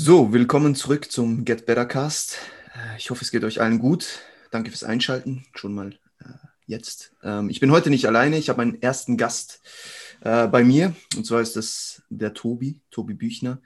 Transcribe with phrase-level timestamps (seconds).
[0.00, 2.38] So, willkommen zurück zum Get Better Cast.
[2.72, 4.20] Äh, ich hoffe, es geht euch allen gut.
[4.52, 5.90] Danke fürs Einschalten, schon mal
[6.20, 6.28] äh,
[6.66, 7.16] jetzt.
[7.24, 9.60] Ähm, ich bin heute nicht alleine, ich habe einen ersten Gast
[10.20, 13.60] äh, bei mir und zwar ist das der Tobi, Tobi Büchner.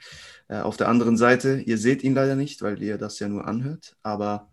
[0.48, 3.46] Äh, auf der anderen Seite, ihr seht ihn leider nicht, weil ihr das ja nur
[3.46, 4.50] anhört, aber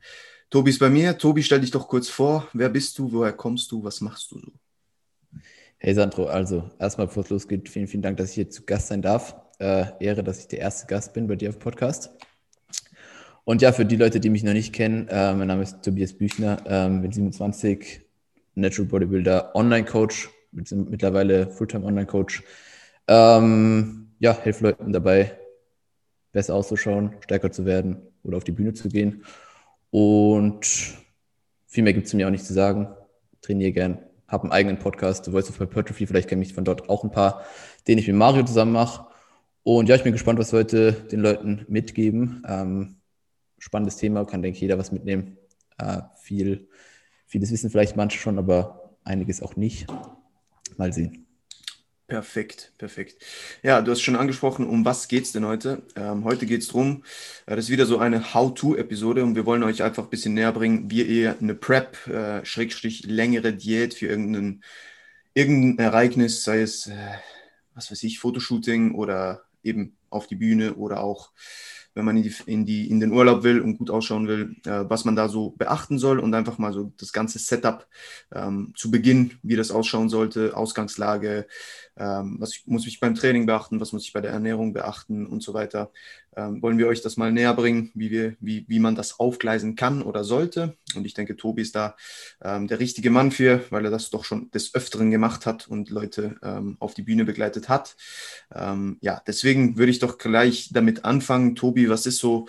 [0.50, 1.18] Tobi ist bei mir.
[1.18, 2.50] Tobi, stell dich doch kurz vor.
[2.52, 3.10] Wer bist du?
[3.14, 3.86] Woher kommst du?
[3.86, 4.52] Was machst du so?
[5.78, 8.90] Hey Sandro, also erstmal bevor es losgeht, vielen, vielen Dank, dass ich hier zu Gast
[8.90, 12.10] sein darf äh, Ehre, dass ich der erste Gast bin bei dir auf Podcast.
[13.44, 16.14] Und ja, für die Leute, die mich noch nicht kennen, äh, mein Name ist Tobias
[16.14, 18.02] Büchner, ähm, bin 27,
[18.56, 22.44] Natural Bodybuilder, Online-Coach, mittlerweile Fulltime Online-Coach.
[23.08, 25.38] Ähm, ja, helfe Leuten dabei,
[26.32, 29.24] besser auszuschauen, stärker zu werden oder auf die Bühne zu gehen.
[29.90, 30.68] Und
[31.66, 32.90] viel mehr gibt es mir auch nicht zu sagen.
[33.42, 36.90] Trainiere gern, habe einen eigenen Podcast, The Voice of Hypertrophy, vielleicht kenne ich von dort
[36.90, 37.44] auch ein paar,
[37.88, 39.09] den ich mit Mario zusammen mache.
[39.72, 42.44] Und ja, ich bin gespannt, was wir heute den Leuten mitgeben.
[42.48, 42.96] Ähm,
[43.60, 45.38] spannendes Thema, kann, denke ich, jeder was mitnehmen.
[45.78, 46.68] Äh, viel,
[47.28, 49.86] vieles wissen vielleicht manche schon, aber einiges auch nicht.
[50.78, 51.28] Mal sehen.
[52.08, 53.24] Perfekt, perfekt.
[53.62, 55.84] Ja, du hast schon angesprochen, um was geht es denn heute?
[55.96, 57.04] Ähm, heute geht es darum,
[57.46, 60.52] äh, das ist wieder so eine How-To-Episode und wir wollen euch einfach ein bisschen näher
[60.52, 64.64] bringen, wie ihr eine Prep, äh, Schrägstrich, längere Diät für irgendein,
[65.36, 66.96] irgendein Ereignis, sei es, äh,
[67.76, 71.32] was weiß ich, Fotoshooting oder eben auf die Bühne oder auch
[71.96, 74.86] wenn man in, die, in, die, in den Urlaub will und gut ausschauen will, äh,
[74.88, 77.88] was man da so beachten soll und einfach mal so das ganze Setup
[78.34, 81.48] ähm, zu Beginn, wie das ausschauen sollte, Ausgangslage,
[81.98, 85.44] ähm, was muss ich beim Training beachten, was muss ich bei der Ernährung beachten und
[85.44, 85.92] so weiter.
[86.36, 89.76] Ähm, wollen wir euch das mal näher bringen, wie, wir, wie, wie man das aufgleisen
[89.76, 90.78] kann oder sollte.
[90.96, 91.98] Und ich denke, Tobi ist da
[92.42, 95.90] ähm, der richtige Mann für, weil er das doch schon des Öfteren gemacht hat und
[95.90, 97.98] Leute ähm, auf die Bühne begleitet hat.
[98.56, 101.56] Ähm, ja, deswegen würde ich doch gleich damit anfangen.
[101.56, 102.48] Tobi, was ist so,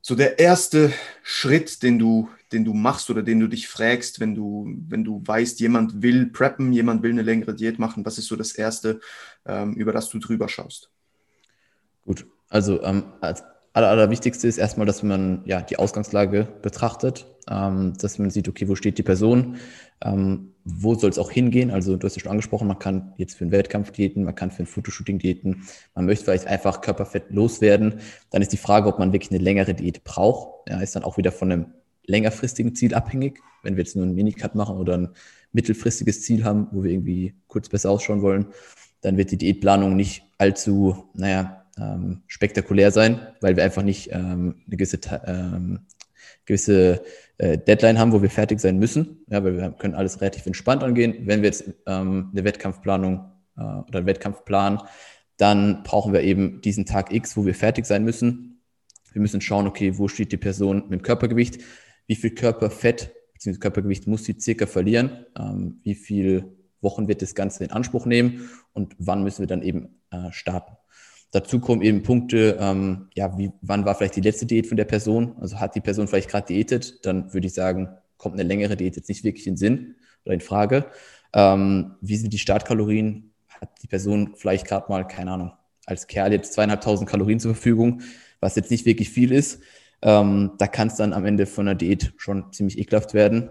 [0.00, 4.34] so der erste Schritt, den du, den du machst oder den du dich fragst, wenn
[4.34, 8.04] du, wenn du weißt, jemand will preppen, jemand will eine längere Diät machen?
[8.04, 9.00] Was ist so das Erste,
[9.46, 10.90] ähm, über das du drüber schaust?
[12.04, 13.42] Gut, also ähm, als
[13.72, 18.68] aller, allerwichtigste ist erstmal, dass man ja die Ausgangslage betrachtet, ähm, dass man sieht, okay,
[18.68, 19.56] wo steht die Person,
[20.02, 21.70] ähm, wo soll es auch hingehen?
[21.70, 24.50] Also du hast ja schon angesprochen, man kann jetzt für einen Wettkampf diäten, man kann
[24.50, 25.62] für ein Fotoshooting diäten,
[25.94, 28.00] man möchte vielleicht einfach Körperfett loswerden.
[28.30, 30.68] Dann ist die Frage, ob man wirklich eine längere Diät braucht.
[30.68, 31.66] Ja, ist dann auch wieder von einem
[32.04, 33.40] längerfristigen Ziel abhängig.
[33.62, 35.08] Wenn wir jetzt nur einen Minicut machen oder ein
[35.52, 38.46] mittelfristiges Ziel haben, wo wir irgendwie kurz besser ausschauen wollen,
[39.00, 44.56] dann wird die Diätplanung nicht allzu, naja, ähm, spektakulär sein, weil wir einfach nicht ähm,
[44.66, 45.80] eine gewisse, ähm,
[46.48, 47.04] gewisse
[47.36, 49.24] äh, Deadline haben, wo wir fertig sein müssen.
[49.28, 51.26] Ja, weil wir können alles relativ entspannt angehen.
[51.26, 54.80] Wenn wir jetzt ähm, eine Wettkampfplanung äh, oder einen Wettkampf planen,
[55.36, 58.60] dann brauchen wir eben diesen Tag X, wo wir fertig sein müssen.
[59.12, 61.60] Wir müssen schauen, okay, wo steht die Person mit dem Körpergewicht,
[62.06, 63.58] wie viel Körperfett bzw.
[63.58, 68.48] Körpergewicht muss sie circa verlieren, ähm, wie viele Wochen wird das Ganze in Anspruch nehmen
[68.72, 70.77] und wann müssen wir dann eben äh, starten.
[71.30, 74.86] Dazu kommen eben Punkte, ähm, ja, wie, wann war vielleicht die letzte Diät von der
[74.86, 75.36] Person?
[75.40, 77.04] Also hat die Person vielleicht gerade diätet?
[77.04, 80.40] Dann würde ich sagen, kommt eine längere Diät jetzt nicht wirklich in Sinn oder in
[80.40, 80.86] Frage.
[81.34, 83.32] Ähm, wie sind die Startkalorien?
[83.48, 85.52] Hat die Person vielleicht gerade mal, keine Ahnung,
[85.84, 88.02] als Kerl jetzt zweieinhalbtausend Kalorien zur Verfügung,
[88.40, 89.60] was jetzt nicht wirklich viel ist?
[90.00, 93.50] Ähm, da kann es dann am Ende von der Diät schon ziemlich ekelhaft werden.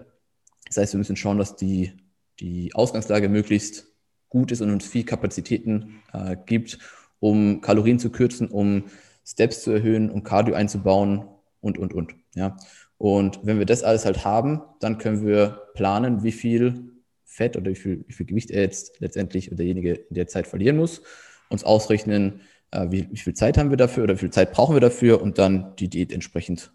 [0.66, 1.92] Das heißt, wir müssen schauen, dass die,
[2.40, 3.86] die Ausgangslage möglichst
[4.28, 6.78] gut ist und uns viel Kapazitäten äh, gibt,
[7.20, 8.84] um Kalorien zu kürzen, um
[9.26, 11.24] Steps zu erhöhen, um Cardio einzubauen
[11.60, 12.14] und, und, und.
[12.34, 12.56] Ja.
[12.96, 16.92] Und wenn wir das alles halt haben, dann können wir planen, wie viel
[17.24, 20.46] Fett oder wie viel, wie viel Gewicht er jetzt letztendlich oder derjenige in der Zeit
[20.46, 21.02] verlieren muss,
[21.50, 22.40] uns ausrechnen,
[22.70, 25.22] äh, wie, wie viel Zeit haben wir dafür oder wie viel Zeit brauchen wir dafür
[25.22, 26.72] und dann die Diät entsprechend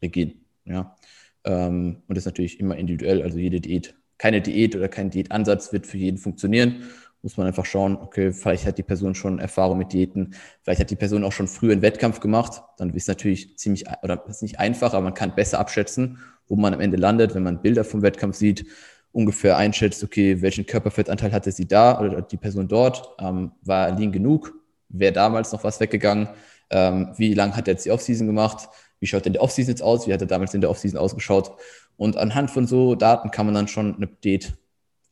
[0.00, 0.44] beginnen.
[0.64, 0.96] Ja.
[1.44, 5.72] Ähm, und das ist natürlich immer individuell, also jede Diät, keine Diät oder kein Diätansatz
[5.72, 6.84] wird für jeden funktionieren
[7.24, 10.90] muss man einfach schauen, okay, vielleicht hat die Person schon Erfahrung mit Diäten, vielleicht hat
[10.90, 14.42] die Person auch schon früher einen Wettkampf gemacht, dann ist es natürlich ziemlich, oder ist
[14.42, 16.18] nicht einfach, aber man kann besser abschätzen,
[16.48, 18.66] wo man am Ende landet, wenn man Bilder vom Wettkampf sieht,
[19.10, 24.12] ungefähr einschätzt, okay, welchen Körperfettanteil hatte sie da oder die Person dort, ähm, war lean
[24.12, 24.52] genug,
[24.90, 26.28] wäre damals noch was weggegangen,
[26.68, 28.68] ähm, wie lange hat er jetzt die Offseason gemacht,
[29.00, 31.52] wie schaut denn die Offseason jetzt aus, wie hat er damals in der Offseason ausgeschaut?
[31.96, 34.58] Und anhand von so Daten kann man dann schon eine Diät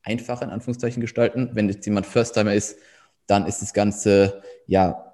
[0.03, 1.51] einfach in Anführungszeichen gestalten.
[1.53, 2.79] Wenn jetzt jemand First-Timer ist,
[3.27, 5.13] dann ist das Ganze ja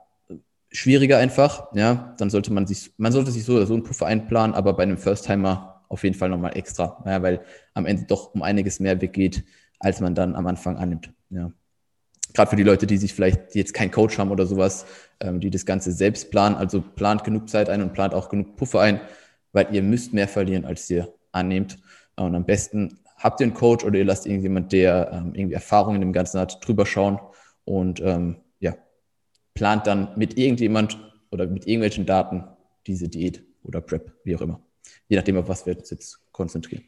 [0.71, 1.75] schwieriger einfach.
[1.75, 4.75] Ja, dann sollte man sich, man sollte sich so oder so einen Puffer einplanen, aber
[4.75, 7.41] bei einem First-Timer auf jeden Fall nochmal extra, ja, weil
[7.75, 9.45] am Ende doch um einiges mehr weggeht,
[9.79, 11.13] als man dann am Anfang annimmt.
[11.31, 11.53] Ja.
[12.35, 14.87] gerade für die Leute, die sich vielleicht, die jetzt keinen Coach haben oder sowas,
[15.21, 18.57] ähm, die das Ganze selbst planen, also plant genug Zeit ein und plant auch genug
[18.57, 19.01] Puffer ein,
[19.53, 21.79] weil ihr müsst mehr verlieren, als ihr annehmt.
[22.17, 25.95] Und am besten habt ihr einen Coach oder ihr lasst irgendjemand, der ähm, irgendwie Erfahrung
[25.95, 27.19] in dem Ganzen hat, drüber schauen
[27.65, 28.77] und ähm, ja,
[29.55, 30.99] plant dann mit irgendjemand
[31.31, 32.45] oder mit irgendwelchen Daten
[32.87, 34.63] diese Diät oder Prep, wie auch immer.
[35.09, 36.85] Je nachdem, auf was wir uns jetzt konzentrieren.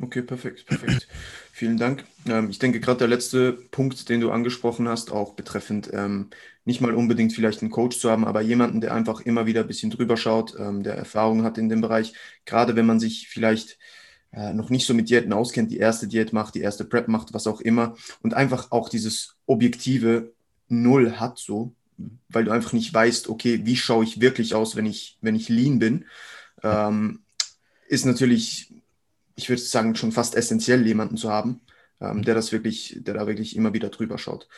[0.00, 1.06] Okay, perfekt, perfekt.
[1.52, 2.04] Vielen Dank.
[2.26, 6.30] Ähm, ich denke, gerade der letzte Punkt, den du angesprochen hast, auch betreffend ähm,
[6.64, 9.68] nicht mal unbedingt vielleicht einen Coach zu haben, aber jemanden, der einfach immer wieder ein
[9.68, 12.14] bisschen drüber schaut, ähm, der Erfahrung hat in dem Bereich.
[12.44, 13.78] Gerade wenn man sich vielleicht
[14.34, 17.34] äh, noch nicht so mit Diäten auskennt, die erste Diät macht, die erste Prep macht,
[17.34, 20.32] was auch immer, und einfach auch dieses objektive
[20.68, 21.74] Null hat, so,
[22.28, 25.48] weil du einfach nicht weißt, okay, wie schaue ich wirklich aus, wenn ich, wenn ich
[25.48, 26.06] lean bin,
[26.62, 27.20] ähm,
[27.88, 28.74] ist natürlich
[29.36, 31.60] ich würde sagen, schon fast essentiell, jemanden zu haben,
[32.00, 34.48] ähm, der das wirklich, der da wirklich immer wieder drüber schaut.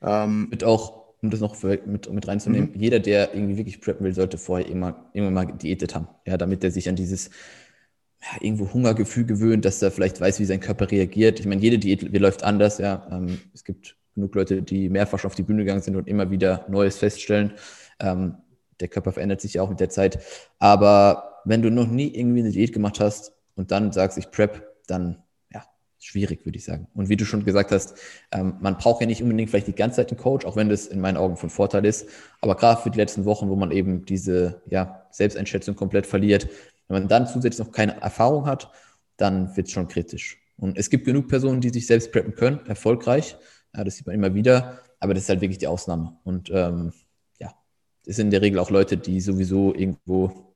[0.00, 2.80] Ähm, mit auch, um das noch mit, mit reinzunehmen, mhm.
[2.80, 6.08] jeder, der irgendwie wirklich preppen will, sollte vorher immer, irgendwann mal diätet haben.
[6.26, 7.30] Ja, damit er sich an dieses
[8.22, 11.40] ja, irgendwo Hungergefühl gewöhnt, dass er vielleicht weiß, wie sein Körper reagiert.
[11.40, 13.06] Ich meine, jede Diät läuft anders, ja.
[13.10, 16.30] Ähm, es gibt genug Leute, die mehrfach schon auf die Bühne gegangen sind und immer
[16.30, 17.52] wieder Neues feststellen.
[17.98, 18.36] Ähm,
[18.80, 20.22] der Körper verändert sich ja auch mit der Zeit.
[20.58, 24.66] Aber wenn du noch nie irgendwie eine Diät gemacht hast, und dann sagst, ich prep,
[24.86, 25.22] dann
[25.52, 25.64] ja,
[25.98, 26.88] schwierig, würde ich sagen.
[26.94, 27.94] Und wie du schon gesagt hast,
[28.32, 30.86] ähm, man braucht ja nicht unbedingt vielleicht die ganze Zeit einen Coach, auch wenn das
[30.86, 32.08] in meinen Augen von Vorteil ist.
[32.40, 36.48] Aber gerade für die letzten Wochen, wo man eben diese ja, Selbsteinschätzung komplett verliert,
[36.92, 38.70] wenn man dann zusätzlich noch keine Erfahrung hat,
[39.16, 40.38] dann wird es schon kritisch.
[40.56, 43.36] Und es gibt genug Personen, die sich selbst preppen können, erfolgreich.
[43.74, 46.18] Ja, das sieht man immer wieder, aber das ist halt wirklich die Ausnahme.
[46.24, 46.92] Und ähm,
[47.38, 47.52] ja,
[48.04, 50.54] das sind in der Regel auch Leute, die sowieso irgendwo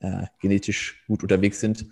[0.00, 1.86] äh, genetisch gut unterwegs sind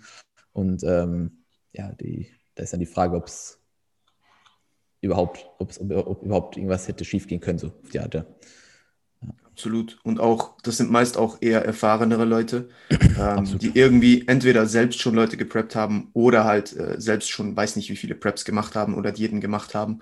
[0.53, 1.43] und ähm,
[1.73, 3.59] ja, die, da ist dann die Frage, ob es
[5.01, 8.25] überhaupt, ob, ob überhaupt irgendwas hätte schiefgehen können, so auf die Art.
[9.53, 9.99] Absolut.
[10.03, 15.13] Und auch, das sind meist auch eher erfahrenere Leute, ähm, die irgendwie entweder selbst schon
[15.13, 18.95] Leute gepreppt haben oder halt äh, selbst schon weiß nicht, wie viele Preps gemacht haben
[18.95, 19.99] oder Diäten gemacht haben.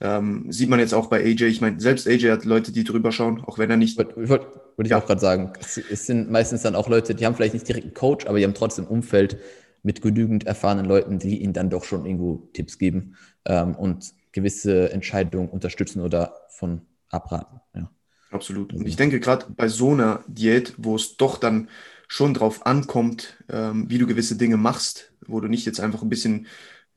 [0.00, 1.44] Ähm, sieht man jetzt auch bei AJ.
[1.44, 3.96] Ich meine, selbst AJ hat Leute, die drüber schauen, auch wenn er nicht.
[3.96, 4.46] Wollte wollt,
[4.76, 4.98] wollt ich ja.
[4.98, 5.52] auch gerade sagen.
[5.60, 8.38] Es, es, sind meistens dann auch Leute, die haben vielleicht nicht direkt einen Coach, aber
[8.38, 9.38] die haben trotzdem Umfeld,
[9.82, 14.90] mit genügend erfahrenen Leuten, die ihnen dann doch schon irgendwo Tipps geben ähm, und gewisse
[14.92, 17.60] Entscheidungen unterstützen oder von abraten.
[17.74, 17.90] Ja.
[18.30, 18.72] Absolut.
[18.74, 21.68] Und ich denke gerade bei so einer Diät, wo es doch dann
[22.08, 26.08] schon drauf ankommt, ähm, wie du gewisse Dinge machst, wo du nicht jetzt einfach ein
[26.08, 26.46] bisschen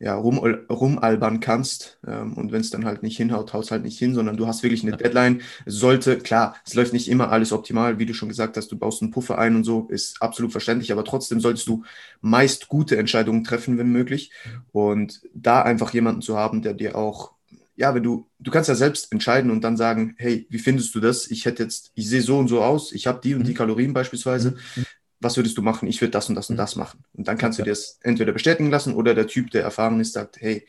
[0.01, 1.99] ja, rum, rumalbern kannst.
[2.07, 4.47] Ähm, und wenn es dann halt nicht hinhaut, haut es halt nicht hin, sondern du
[4.47, 5.41] hast wirklich eine Deadline.
[5.65, 8.79] Es sollte, klar, es läuft nicht immer alles optimal, wie du schon gesagt hast, du
[8.79, 11.83] baust einen Puffer ein und so, ist absolut verständlich, aber trotzdem solltest du
[12.19, 14.31] meist gute Entscheidungen treffen, wenn möglich.
[14.71, 17.33] Und da einfach jemanden zu haben, der dir auch
[17.81, 20.99] ja, wenn du, du kannst ja selbst entscheiden und dann sagen, hey, wie findest du
[20.99, 21.29] das?
[21.29, 23.57] Ich hätte jetzt, ich sehe so und so aus, ich habe die und die mhm.
[23.57, 24.51] Kalorien beispielsweise.
[24.75, 24.85] Mhm
[25.21, 25.87] was würdest du machen?
[25.87, 26.61] Ich würde das und das und mhm.
[26.61, 27.03] das machen.
[27.13, 30.13] Und dann kannst du dir das entweder bestätigen lassen oder der Typ, der erfahren ist,
[30.13, 30.65] sagt, hey,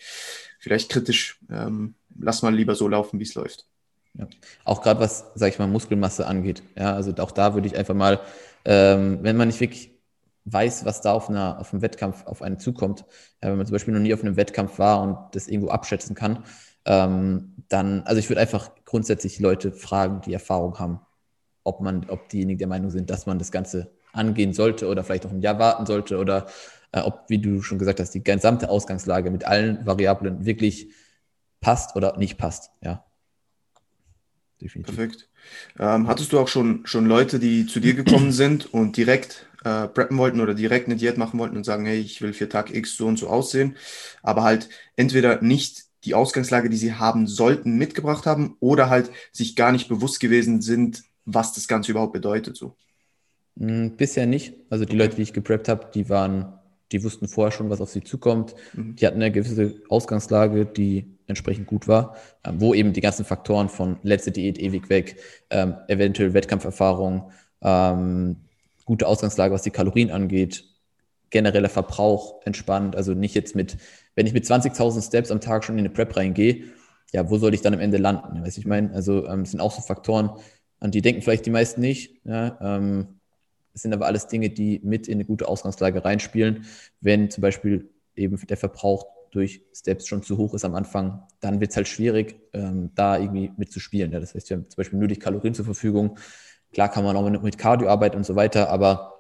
[0.59, 3.67] vielleicht kritisch, ähm, lass mal lieber so laufen, wie es läuft.
[4.13, 4.29] Ja.
[4.65, 6.63] Auch gerade was, sage ich mal, Muskelmasse angeht.
[6.77, 8.21] Ja, also auch da würde ich einfach mal,
[8.67, 9.93] ähm, wenn man nicht wirklich
[10.45, 13.07] weiß, was da auf, einer, auf einem Wettkampf auf einen zukommt,
[13.43, 16.15] ja, wenn man zum Beispiel noch nie auf einem Wettkampf war und das irgendwo abschätzen
[16.15, 16.45] kann,
[16.85, 21.01] ähm, dann, also ich würde einfach grundsätzlich Leute fragen, die Erfahrung haben,
[21.65, 25.25] ob man, ob diejenigen der Meinung sind, dass man das Ganze angehen sollte oder vielleicht
[25.25, 26.47] noch ein Jahr warten sollte oder
[26.93, 30.89] äh, ob, wie du schon gesagt hast, die gesamte Ausgangslage mit allen Variablen wirklich
[31.61, 32.71] passt oder nicht passt.
[32.83, 33.05] Ja.
[34.61, 34.95] Definitiv.
[34.95, 35.29] Perfekt.
[35.79, 39.89] Ähm, hattest du auch schon, schon Leute, die zu dir gekommen sind und direkt äh,
[39.89, 42.75] preppen wollten oder direkt eine Diät machen wollten und sagen, hey, ich will für Tag
[42.75, 43.77] X so und so aussehen,
[44.23, 49.57] aber halt entweder nicht die Ausgangslage, die sie haben sollten, mitgebracht haben oder halt sich
[49.57, 52.57] gar nicht bewusst gewesen sind, was das Ganze überhaupt bedeutet.
[52.57, 52.75] So.
[53.59, 54.55] Hm, bisher nicht.
[54.71, 56.53] Also die Leute, die ich gepreppt habe, die waren,
[56.91, 58.55] die wussten vorher schon, was auf sie zukommt.
[58.73, 58.97] Mhm.
[58.97, 63.69] Die hatten eine gewisse Ausgangslage, die entsprechend gut war, ähm, wo eben die ganzen Faktoren
[63.69, 65.17] von letzte Diät ewig weg,
[65.51, 67.31] ähm, eventuell Wettkampferfahrung,
[67.63, 68.37] ähm,
[68.85, 70.65] gute Ausgangslage, was die Kalorien angeht,
[71.31, 72.97] genereller Verbrauch entspannt.
[72.97, 73.79] Also nicht jetzt mit,
[74.15, 76.65] wenn ich mit 20.000 Steps am Tag schon in eine Prep reingehe,
[77.13, 78.43] ja, wo soll ich dann am Ende landen?
[78.43, 80.31] Weißt ich meine, also ähm, sind auch so Faktoren,
[80.81, 82.21] an die denken vielleicht die meisten nicht.
[82.25, 83.21] Ja, ähm,
[83.75, 86.65] es sind aber alles Dinge, die mit in eine gute Ausgangslage reinspielen.
[87.01, 91.61] Wenn zum Beispiel eben der Verbrauch durch Steps schon zu hoch ist am Anfang, dann
[91.61, 94.13] wird es halt schwierig, ähm, da irgendwie mitzuspielen.
[94.13, 96.19] Ja, das heißt, wir haben zum Beispiel nur die Kalorien zur Verfügung.
[96.73, 99.15] Klar kann man auch mit, mit Cardio arbeiten und so weiter, aber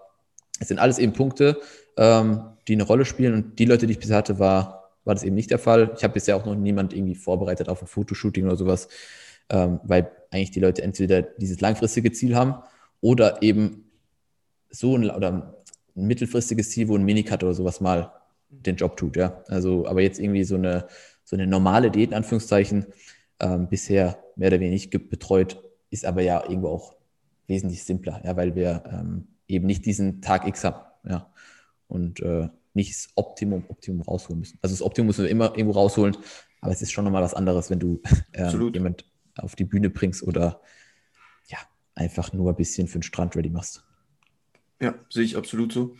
[0.60, 1.60] es sind alles eben Punkte,
[1.96, 3.34] ähm, die eine Rolle spielen.
[3.34, 5.92] Und die Leute, die ich bisher hatte, war war das eben nicht der Fall.
[5.96, 8.88] Ich habe bisher auch noch niemand irgendwie vorbereitet auf ein Fotoshooting oder sowas,
[9.48, 12.54] ähm, weil eigentlich die Leute entweder dieses langfristige Ziel haben
[13.00, 13.90] oder eben
[14.70, 18.12] so ein, oder ein mittelfristiges Ziel, wo ein Minicut oder sowas mal
[18.48, 19.42] den Job tut, ja.
[19.48, 20.86] Also, aber jetzt irgendwie so eine,
[21.24, 22.86] so eine normale Diät, in Anführungszeichen,
[23.40, 26.94] ähm, bisher mehr oder weniger betreut, ist aber ja irgendwo auch
[27.46, 31.28] wesentlich simpler, ja, weil wir ähm, eben nicht diesen Tag X haben, ja.
[31.88, 34.58] Und äh, nicht das Optimum, Optimum rausholen müssen.
[34.62, 36.16] Also das Optimum müssen wir immer irgendwo rausholen,
[36.60, 38.00] aber es ist schon nochmal was anderes, wenn du
[38.32, 39.04] ähm, jemand
[39.36, 40.60] auf die Bühne bringst oder
[41.48, 41.58] ja,
[41.94, 43.84] einfach nur ein bisschen für den Strand ready machst.
[44.80, 45.96] Ja, sehe ich absolut so.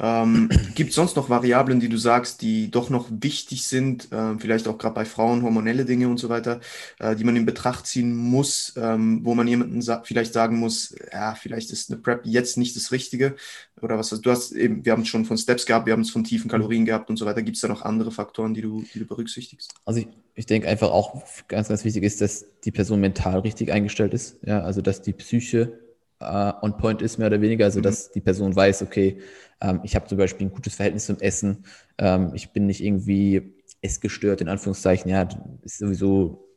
[0.00, 4.38] Ähm, Gibt es sonst noch Variablen, die du sagst, die doch noch wichtig sind, äh,
[4.38, 6.60] vielleicht auch gerade bei Frauen, hormonelle Dinge und so weiter,
[6.98, 10.94] äh, die man in Betracht ziehen muss, ähm, wo man jemandem sa vielleicht sagen muss,
[11.12, 13.36] ja, vielleicht ist eine Prep jetzt nicht das Richtige
[13.80, 14.10] oder was?
[14.10, 16.50] Du hast eben, wir haben es schon von Steps gehabt, wir haben es von tiefen
[16.50, 17.42] Kalorien gehabt und so weiter.
[17.42, 19.72] Gibt es da noch andere Faktoren, die du, die du berücksichtigst?
[19.84, 23.70] Also ich, ich denke einfach auch ganz, ganz wichtig ist, dass die Person mental richtig
[23.70, 24.38] eingestellt ist.
[24.44, 25.83] Ja, also dass die Psyche
[26.24, 27.64] uh, on point ist, mehr oder weniger.
[27.64, 27.94] Also, mhm.
[28.14, 29.18] die Person weiß, okay,
[29.60, 31.64] ähm, ich habe zum Beispiel ein gutes Verhältnis zum Essen,
[31.98, 35.10] ähm, ich bin nicht irgendwie essgestört, in Anführungszeichen.
[35.10, 35.28] Ja,
[35.62, 36.48] ist sowieso,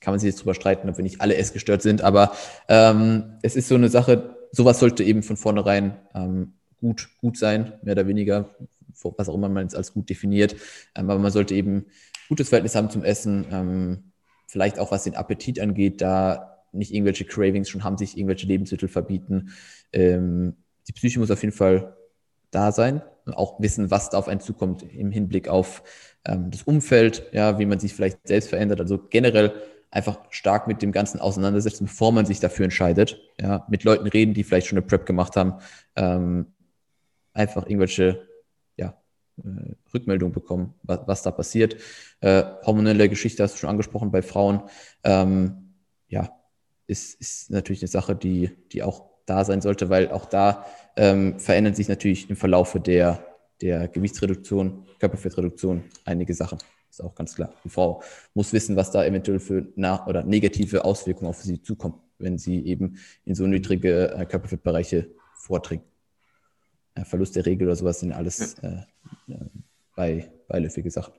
[0.00, 2.32] kann man sich jetzt drüber streiten, ob wir nicht alle essgestört sind, aber
[2.68, 7.74] ähm, es ist so eine Sache, sowas sollte eben von vornherein ähm, gut, gut sein,
[7.82, 8.50] mehr oder weniger,
[9.16, 10.56] was auch immer man es als gut definiert.
[10.94, 11.86] Ähm, aber man sollte eben
[12.28, 14.12] gutes Verhältnis haben zum Essen, ähm,
[14.46, 18.88] vielleicht auch was den Appetit angeht, da nicht irgendwelche Cravings schon haben, sich irgendwelche Lebensmittel
[18.88, 19.50] verbieten.
[19.92, 20.56] Ähm,
[20.88, 21.96] die Psyche muss auf jeden Fall
[22.50, 25.82] da sein und auch wissen, was da auf einen zukommt im Hinblick auf
[26.24, 28.80] ähm, das Umfeld, ja, wie man sich vielleicht selbst verändert.
[28.80, 29.52] Also generell
[29.90, 33.20] einfach stark mit dem Ganzen auseinandersetzen, bevor man sich dafür entscheidet.
[33.40, 35.54] Ja, mit Leuten reden, die vielleicht schon eine Prep gemacht haben,
[35.96, 36.46] ähm,
[37.32, 38.26] einfach irgendwelche
[38.76, 38.96] ja,
[39.38, 41.76] äh, Rückmeldungen bekommen, was, was da passiert.
[42.20, 44.62] Äh, hormonelle Geschichte hast du schon angesprochen bei Frauen.
[45.02, 45.74] Ähm,
[46.08, 46.35] ja,
[46.86, 50.66] ist, ist natürlich eine Sache, die, die auch da sein sollte, weil auch da
[50.96, 53.24] ähm, verändern sich natürlich im Verlaufe der,
[53.60, 56.58] der Gewichtsreduktion, Körperfettreduktion einige Sachen.
[56.88, 57.52] Ist auch ganz klar.
[57.64, 58.02] Die Frau
[58.34, 62.64] muss wissen, was da eventuell für nach oder negative Auswirkungen auf sie zukommen, wenn sie
[62.64, 65.84] eben in so niedrige äh, Körperfettbereiche vordringt.
[66.94, 68.82] Äh, Verlust der Regel oder sowas sind alles äh,
[69.28, 69.44] äh
[69.94, 71.14] bei, beiläufige Sachen.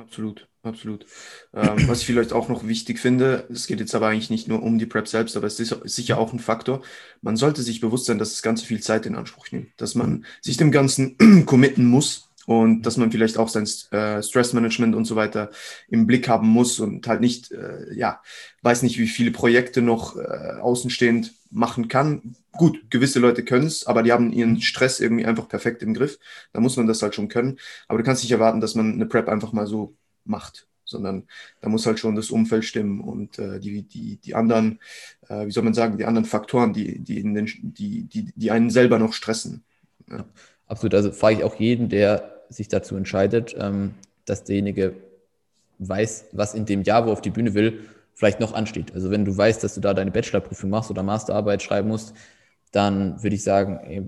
[0.00, 1.04] Absolut, absolut.
[1.52, 4.62] Ähm, was ich vielleicht auch noch wichtig finde, es geht jetzt aber eigentlich nicht nur
[4.62, 6.82] um die Prep selbst, aber es ist sicher auch ein Faktor.
[7.20, 10.24] Man sollte sich bewusst sein, dass das Ganze viel Zeit in Anspruch nimmt, dass man
[10.40, 11.16] sich dem Ganzen
[11.46, 15.52] committen muss und dass man vielleicht auch sein äh, Stressmanagement und so weiter
[15.86, 18.20] im Blick haben muss und halt nicht, äh, ja,
[18.62, 22.34] weiß nicht, wie viele Projekte noch äh, außenstehend machen kann.
[22.50, 26.18] Gut, gewisse Leute können es, aber die haben ihren Stress irgendwie einfach perfekt im Griff.
[26.52, 27.56] Da muss man das halt schon können.
[27.86, 31.28] Aber du kannst nicht erwarten, dass man eine Prep einfach mal so macht, sondern
[31.60, 34.80] da muss halt schon das Umfeld stimmen und äh, die, die, die anderen,
[35.28, 38.50] äh, wie soll man sagen, die anderen Faktoren, die, die, in den, die, die, die
[38.50, 39.62] einen selber noch stressen.
[40.10, 40.24] Ja.
[40.70, 40.94] Absolut.
[40.94, 43.94] Also frage ich auch jeden, der sich dazu entscheidet, ähm,
[44.26, 44.94] dass derjenige
[45.78, 47.80] weiß, was in dem Jahr, wo er auf die Bühne will,
[48.14, 48.92] vielleicht noch ansteht.
[48.94, 52.12] Also wenn du weißt, dass du da deine Bachelorprüfung machst oder Masterarbeit schreiben musst,
[52.70, 54.02] dann würde ich sagen, ey,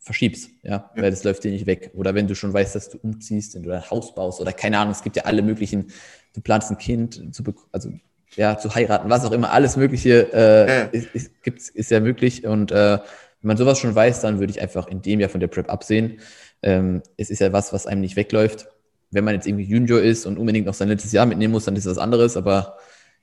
[0.00, 0.90] verschieb's, ja?
[0.96, 1.90] ja, weil das läuft dir nicht weg.
[1.94, 4.78] Oder wenn du schon weißt, dass du umziehst, wenn du ein Haus baust oder keine
[4.78, 5.88] Ahnung, es gibt ja alle möglichen,
[6.32, 7.90] du planst ein Kind zu also
[8.36, 10.82] ja, zu heiraten, was auch immer, alles Mögliche äh, ja.
[10.86, 12.46] ist, ist, gibt's, ist ja möglich.
[12.46, 12.98] Und äh,
[13.40, 15.70] wenn man sowas schon weiß, dann würde ich einfach in dem Jahr von der Prep
[15.70, 16.20] absehen.
[16.62, 18.68] Ähm, es ist ja was, was einem nicht wegläuft.
[19.10, 21.76] Wenn man jetzt irgendwie Junior ist und unbedingt noch sein letztes Jahr mitnehmen muss, dann
[21.76, 22.36] ist das anderes.
[22.36, 22.76] Aber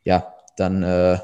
[0.04, 1.20] ja, dann äh,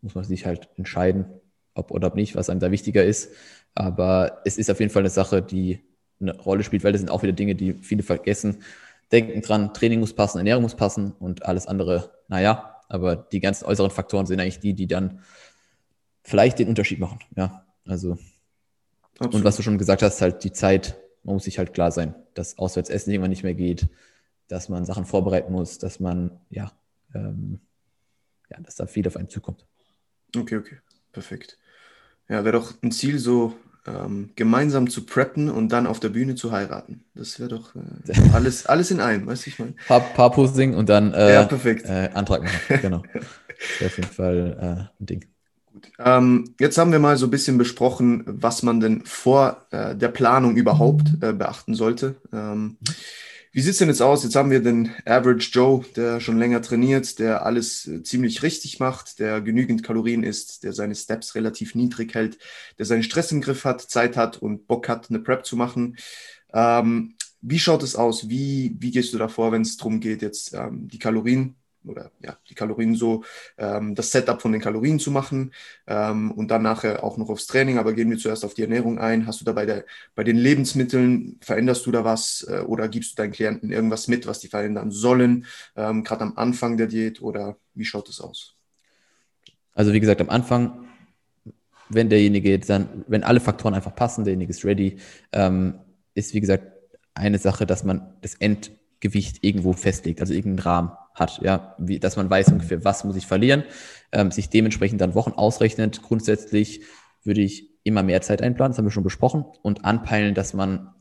[0.00, 1.26] muss man sich halt entscheiden,
[1.74, 3.30] ob oder ob nicht, was einem da wichtiger ist.
[3.74, 5.80] Aber es ist auf jeden Fall eine Sache, die
[6.20, 8.62] eine Rolle spielt, weil das sind auch wieder Dinge, die viele vergessen.
[9.12, 13.66] Denken dran, Training muss passen, Ernährung muss passen und alles andere, naja, aber die ganzen
[13.66, 15.20] äußeren Faktoren sind eigentlich die, die dann
[16.24, 17.20] vielleicht den Unterschied machen.
[17.36, 18.18] Ja, also.
[19.14, 19.34] Absolut.
[19.34, 22.14] Und was du schon gesagt hast, halt die Zeit man muss sich halt klar sein,
[22.34, 23.88] dass Auswärtsessen irgendwann nicht mehr geht,
[24.48, 26.70] dass man Sachen vorbereiten muss, dass man, ja,
[27.14, 27.58] ähm,
[28.48, 29.66] ja, dass da viel auf einen zukommt.
[30.36, 30.78] Okay, okay,
[31.12, 31.58] perfekt.
[32.28, 33.54] Ja, wäre doch ein Ziel, so
[33.86, 37.04] ähm, gemeinsam zu preppen und dann auf der Bühne zu heiraten.
[37.14, 39.74] Das wäre doch äh, alles, alles in einem, weißt du, ich meine.
[39.88, 41.86] Paar, paar Posting und dann äh, ja, perfekt.
[41.86, 43.02] Äh, Antrag machen, genau.
[43.12, 45.24] das wäre auf jeden Fall äh, ein Ding.
[45.98, 50.08] Ähm, jetzt haben wir mal so ein bisschen besprochen, was man denn vor äh, der
[50.08, 52.16] Planung überhaupt äh, beachten sollte.
[52.32, 52.78] Ähm,
[53.52, 54.22] wie sieht es denn jetzt aus?
[54.22, 58.80] Jetzt haben wir den Average Joe, der schon länger trainiert, der alles äh, ziemlich richtig
[58.80, 62.36] macht, der genügend Kalorien isst, der seine Steps relativ niedrig hält,
[62.78, 65.96] der seinen Stress im Griff hat, Zeit hat und Bock hat, eine Prep zu machen.
[66.52, 68.28] Ähm, wie schaut es aus?
[68.28, 71.56] Wie, wie gehst du davor, wenn es darum geht, jetzt ähm, die Kalorien
[71.88, 73.24] oder ja, die Kalorien so,
[73.58, 75.52] ähm, das Setup von den Kalorien zu machen
[75.86, 77.78] ähm, und dann nachher auch noch aufs Training.
[77.78, 79.26] Aber gehen wir zuerst auf die Ernährung ein.
[79.26, 83.12] Hast du da bei, der, bei den Lebensmitteln, veränderst du da was äh, oder gibst
[83.12, 87.22] du deinen Klienten irgendwas mit, was die verändern sollen, ähm, gerade am Anfang der Diät
[87.22, 88.56] oder wie schaut es aus?
[89.74, 90.88] Also wie gesagt, am Anfang,
[91.90, 94.96] wenn derjenige dann, wenn alle Faktoren einfach passen, derjenige ist ready,
[95.32, 95.78] ähm,
[96.14, 96.72] ist wie gesagt
[97.14, 102.16] eine Sache, dass man das Endgewicht irgendwo festlegt, also irgendeinen Rahmen hat, ja, wie, dass
[102.16, 103.64] man weiß ungefähr, was muss ich verlieren,
[104.12, 106.02] ähm, sich dementsprechend dann Wochen ausrechnet.
[106.02, 106.82] Grundsätzlich
[107.24, 110.92] würde ich immer mehr Zeit einplanen, das haben wir schon besprochen, und anpeilen, dass man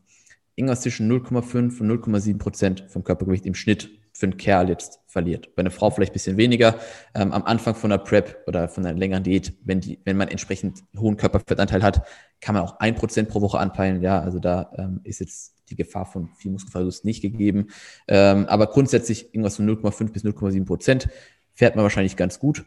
[0.56, 5.54] irgendwas zwischen 0,5 und 0,7 Prozent vom Körpergewicht im Schnitt für einen Kerl jetzt verliert.
[5.56, 6.80] Bei einer Frau vielleicht ein bisschen weniger.
[7.14, 10.30] Ähm, am Anfang von einer Prep oder von einer längeren Diät, wenn, die, wenn man
[10.30, 12.08] entsprechend hohen Körperfettanteil hat,
[12.40, 14.02] kann man auch ein Prozent pro Woche anpeilen.
[14.02, 17.68] Ja, also da ähm, ist jetzt die Gefahr von viel Muskelverlust nicht gegeben.
[18.08, 21.10] Ähm, aber grundsätzlich irgendwas von 0,5 bis 0,7 Prozent
[21.54, 22.66] fährt man wahrscheinlich ganz gut.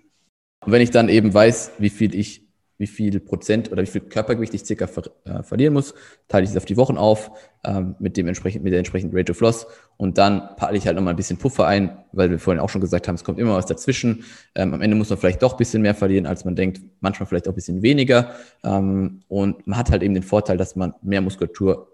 [0.64, 4.00] Und wenn ich dann eben weiß, wie viel ich wie viel Prozent oder wie viel
[4.00, 5.94] Körpergewicht ich circa ver äh, verlieren muss,
[6.28, 7.32] teile ich es auf die Wochen auf
[7.64, 10.94] ähm, mit, dem entsprechend, mit der entsprechenden Rate of Loss und dann palle ich halt
[10.94, 13.56] nochmal ein bisschen Puffer ein, weil wir vorhin auch schon gesagt haben, es kommt immer
[13.56, 14.24] was dazwischen.
[14.54, 17.26] Ähm, am Ende muss man vielleicht doch ein bisschen mehr verlieren, als man denkt, manchmal
[17.26, 18.30] vielleicht auch ein bisschen weniger
[18.62, 21.88] ähm, und man hat halt eben den Vorteil, dass man mehr Muskulatur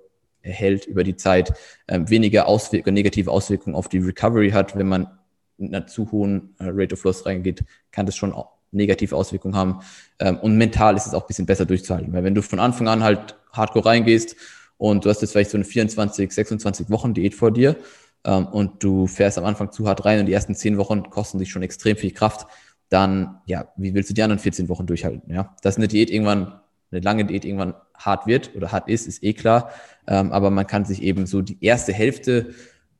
[0.45, 1.55] erhält über die Zeit,
[1.89, 5.09] ähm, weniger Auswirkungen, negative Auswirkungen auf die Recovery hat, wenn man
[5.57, 8.35] mit einer zu hohen äh, Rate of Loss reingeht, kann das schon
[8.73, 9.81] negative Auswirkungen haben.
[10.19, 12.89] Ähm, und mental ist es auch ein bisschen besser durchzuhalten, weil wenn du von Anfang
[12.89, 14.37] an halt hardcore reingehst
[14.77, 17.77] und du hast jetzt vielleicht so eine 24, 26 Wochen Diät vor dir
[18.25, 21.39] ähm, und du fährst am Anfang zu hart rein und die ersten 10 Wochen kosten
[21.39, 22.47] dich schon extrem viel Kraft,
[22.89, 25.33] dann, ja, wie willst du die anderen 14 Wochen durchhalten?
[25.33, 26.61] Ja, dass eine Diät irgendwann,
[26.95, 29.71] eine lange Diät irgendwann hart wird oder hart ist, ist eh klar.
[30.07, 32.55] Ähm, aber man kann sich eben so die erste Hälfte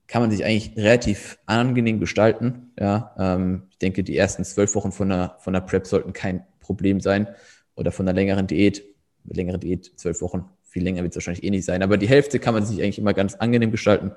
[0.07, 2.73] kann man sich eigentlich relativ angenehm gestalten.
[2.79, 6.45] Ja, ähm, ich denke, die ersten zwölf Wochen von der, von der Prep sollten kein
[6.61, 7.29] Problem sein
[7.75, 8.85] oder von einer längeren Diät.
[9.25, 11.83] Längere Diät, zwölf Wochen, viel länger wird es wahrscheinlich eh nicht sein.
[11.83, 14.13] Aber die Hälfte kann man sich eigentlich immer ganz angenehm gestalten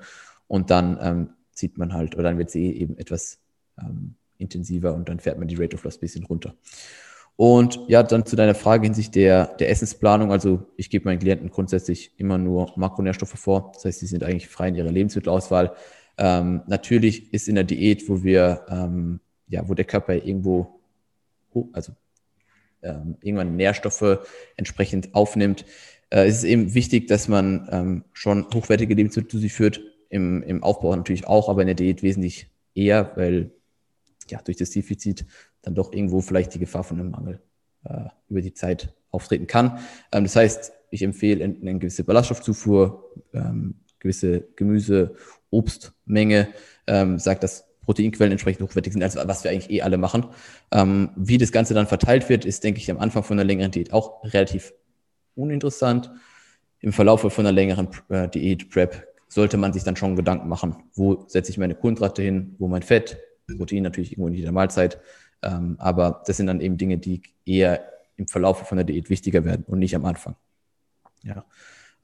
[0.46, 3.38] und dann ähm, zieht man halt, oder dann wird sie eben etwas
[3.80, 6.54] ähm, intensiver und dann fährt man die Rate of Loss ein bisschen runter.
[7.40, 10.32] Und ja, dann zu deiner Frage hinsichtlich der, der Essensplanung.
[10.32, 13.70] Also ich gebe meinen Klienten grundsätzlich immer nur Makronährstoffe vor.
[13.74, 15.72] Das heißt, sie sind eigentlich frei in ihrer Lebensmittelauswahl.
[16.18, 20.80] Ähm, natürlich ist in der Diät, wo wir, ähm, ja, wo der Körper irgendwo,
[21.72, 21.92] also
[22.82, 24.18] ähm, irgendwann Nährstoffe
[24.56, 25.64] entsprechend aufnimmt,
[26.10, 29.80] äh, ist es eben wichtig, dass man ähm, schon hochwertige Lebensmittel zu sich führt.
[30.08, 33.52] Im, Im Aufbau natürlich auch, aber in der Diät wesentlich eher, weil
[34.30, 35.26] ja, durch das Defizit
[35.62, 37.40] dann doch irgendwo vielleicht die Gefahr von einem Mangel
[37.84, 39.78] äh, über die Zeit auftreten kann.
[40.12, 45.14] Ähm, das heißt, ich empfehle eine gewisse Ballaststoffzufuhr, ähm, gewisse Gemüse,
[45.50, 46.48] Obstmenge,
[46.86, 50.26] ähm, sagt, dass Proteinquellen entsprechend hochwertig sind, also was wir eigentlich eh alle machen.
[50.70, 53.70] Ähm, wie das Ganze dann verteilt wird, ist, denke ich, am Anfang von einer längeren
[53.70, 54.74] Diät auch relativ
[55.34, 56.10] uninteressant.
[56.80, 60.76] Im Verlauf von einer längeren äh, Diät, Prep, sollte man sich dann schon Gedanken machen,
[60.94, 63.18] wo setze ich meine Kohlenhydrate hin, wo mein Fett,
[63.56, 65.00] Protein natürlich irgendwo in jeder Mahlzeit,
[65.42, 67.82] ähm, aber das sind dann eben Dinge, die eher
[68.16, 70.34] im Verlauf von der Diät wichtiger werden und nicht am Anfang.
[71.22, 71.44] Ja.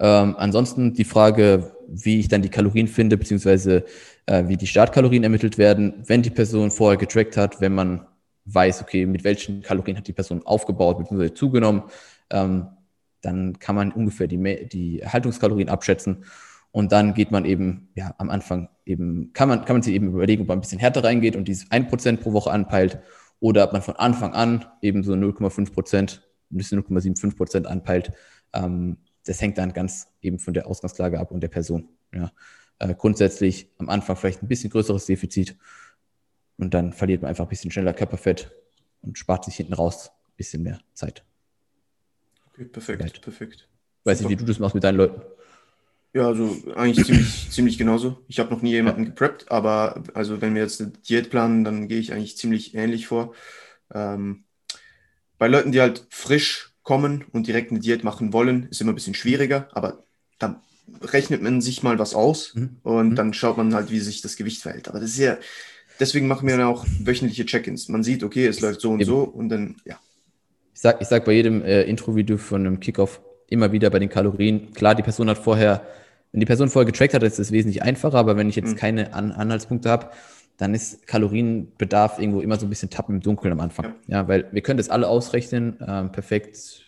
[0.00, 3.84] Ähm, ansonsten die Frage, wie ich dann die Kalorien finde, beziehungsweise
[4.26, 8.06] äh, wie die Startkalorien ermittelt werden, wenn die Person vorher getrackt hat, wenn man
[8.46, 11.34] weiß, okay, mit welchen Kalorien hat die Person aufgebaut bzw.
[11.34, 11.84] zugenommen,
[12.30, 12.66] ähm,
[13.20, 16.24] dann kann man ungefähr die, die Erhaltungskalorien abschätzen
[16.74, 20.08] und dann geht man eben, ja, am Anfang eben, kann man, kann man sich eben
[20.08, 22.98] überlegen, ob man ein bisschen härter reingeht und dieses 1% pro Woche anpeilt
[23.38, 28.10] oder ob man von Anfang an eben so 0,5 Prozent, bis 0,75 Prozent anpeilt.
[28.52, 31.90] Ähm, das hängt dann ganz eben von der Ausgangslage ab und der Person.
[32.12, 32.32] Ja.
[32.80, 35.56] Äh, grundsätzlich am Anfang vielleicht ein bisschen größeres Defizit
[36.56, 38.50] und dann verliert man einfach ein bisschen schneller Körperfett
[39.00, 41.24] und spart sich hinten raus ein bisschen mehr Zeit.
[42.48, 43.22] Okay, perfekt, Vielleicht.
[43.22, 43.68] perfekt.
[44.02, 45.22] Weiß nicht, wie du das machst mit deinen Leuten.
[46.14, 48.18] Ja, also eigentlich ziemlich, ziemlich genauso.
[48.28, 51.88] Ich habe noch nie jemanden gepreppt, aber also wenn wir jetzt eine Diät planen, dann
[51.88, 53.34] gehe ich eigentlich ziemlich ähnlich vor.
[53.92, 54.44] Ähm,
[55.38, 58.94] bei Leuten, die halt frisch kommen und direkt eine Diät machen wollen, ist immer ein
[58.94, 60.04] bisschen schwieriger, aber
[60.38, 60.60] dann
[61.02, 62.76] rechnet man sich mal was aus mhm.
[62.84, 63.14] und mhm.
[63.16, 64.86] dann schaut man halt, wie sich das Gewicht verhält.
[64.88, 65.36] Aber das ist ja,
[65.98, 67.88] deswegen machen wir dann auch wöchentliche Check-ins.
[67.88, 69.10] Man sieht, okay, es läuft so und Eben.
[69.10, 69.98] so und dann, ja.
[70.74, 74.08] Ich sag, ich sag bei jedem äh, Intro-Video von einem Kickoff immer wieder bei den
[74.08, 75.84] Kalorien, klar, die Person hat vorher
[76.34, 78.76] wenn die Person vorher getrackt hat, ist es wesentlich einfacher, aber wenn ich jetzt mhm.
[78.76, 80.10] keine An Anhaltspunkte habe,
[80.56, 83.94] dann ist Kalorienbedarf irgendwo immer so ein bisschen tappen im Dunkeln am Anfang.
[84.08, 86.82] Ja, ja weil wir können das alle ausrechnen, ähm, perfekt,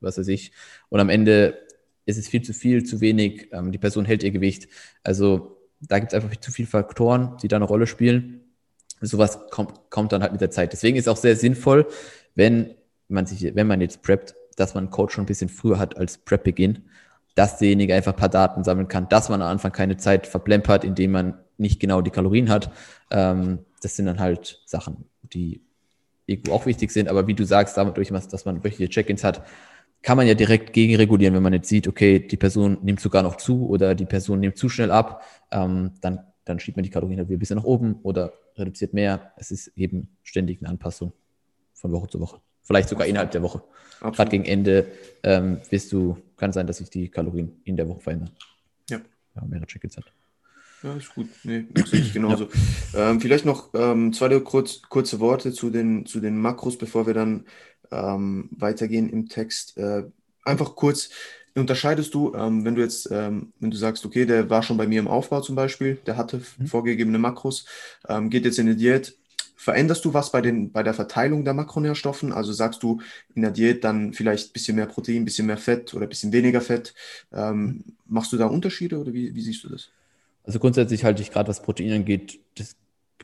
[0.00, 0.52] was weiß ich.
[0.90, 1.56] Und am Ende
[2.04, 4.68] ist es viel zu viel, zu wenig, ähm, die Person hält ihr Gewicht.
[5.02, 8.42] Also da gibt es einfach zu viele Faktoren, die da eine Rolle spielen.
[9.00, 10.74] Sowas kommt, kommt dann halt mit der Zeit.
[10.74, 11.86] Deswegen ist es auch sehr sinnvoll,
[12.34, 12.74] wenn
[13.08, 15.96] man sich, wenn man jetzt preppt, dass man einen Coach schon ein bisschen früher hat
[15.96, 16.84] als Prep-Beginn,
[17.34, 20.84] dass derjenige einfach ein paar Daten sammeln kann, dass man am Anfang keine Zeit verplempert,
[20.84, 22.70] indem man nicht genau die Kalorien hat.
[23.10, 25.62] Ähm, das sind dann halt Sachen, die
[26.26, 27.08] irgendwo auch wichtig sind.
[27.08, 29.42] Aber wie du sagst, damit durch, dass man wöchentliche Check-ins hat,
[30.02, 33.36] kann man ja direkt gegenregulieren, wenn man jetzt sieht, okay, die Person nimmt sogar noch
[33.36, 37.18] zu oder die Person nimmt zu schnell ab, ähm, dann, dann schiebt man die Kalorien
[37.18, 39.32] halt wieder ein bisschen nach oben oder reduziert mehr.
[39.36, 41.12] Es ist eben ständig eine Anpassung
[41.74, 42.40] von Woche zu Woche.
[42.70, 43.64] Vielleicht sogar innerhalb der Woche.
[44.00, 44.86] Gerade gegen Ende
[45.24, 48.30] ähm, wirst du, kann sein, dass sich die Kalorien in der Woche verändern.
[48.88, 49.00] Ja.
[49.34, 50.04] ja mehrere Check-ins hat.
[50.84, 51.28] Ja, ist gut.
[51.42, 52.48] Nee, sehe ich genauso.
[52.92, 53.10] Ja.
[53.10, 57.14] Ähm, vielleicht noch ähm, zwei kurz, kurze Worte zu den, zu den Makros, bevor wir
[57.14, 57.44] dann
[57.90, 59.76] ähm, weitergehen im Text.
[59.76, 60.04] Äh,
[60.44, 61.10] einfach kurz,
[61.56, 64.86] unterscheidest du, ähm, wenn du jetzt, ähm, wenn du sagst, okay, der war schon bei
[64.86, 66.68] mir im Aufbau zum Beispiel, der hatte mhm.
[66.68, 67.66] vorgegebene Makros,
[68.08, 69.16] ähm, geht jetzt in eine Diät,
[69.60, 72.32] Veränderst du was bei, den, bei der Verteilung der Makronährstoffen?
[72.32, 73.02] Also sagst du
[73.34, 76.08] in der Diät dann vielleicht ein bisschen mehr Protein, ein bisschen mehr Fett oder ein
[76.08, 76.94] bisschen weniger Fett?
[77.30, 79.90] Ähm, machst du da Unterschiede oder wie, wie siehst du das?
[80.44, 82.74] Also grundsätzlich halte ich gerade, was Protein angeht, das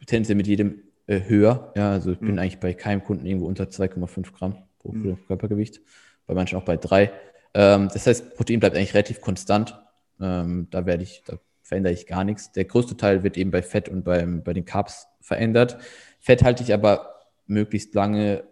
[0.05, 1.72] tendenziell mit jedem äh, höher.
[1.75, 2.27] Ja, also ich mhm.
[2.27, 5.16] bin eigentlich bei keinem Kunden irgendwo unter 2,5 Gramm pro mhm.
[5.29, 5.81] Körpergewicht,
[6.27, 7.12] bei manchen auch bei 3.
[7.55, 9.81] Ähm, das heißt, Protein bleibt eigentlich relativ konstant.
[10.20, 12.53] Ähm, da werde ich, da verändere ich gar nichts.
[12.53, 15.79] Der größte Teil wird eben bei Fett und beim, bei den Carbs verändert.
[16.27, 18.43] Fett halte ich aber möglichst lange,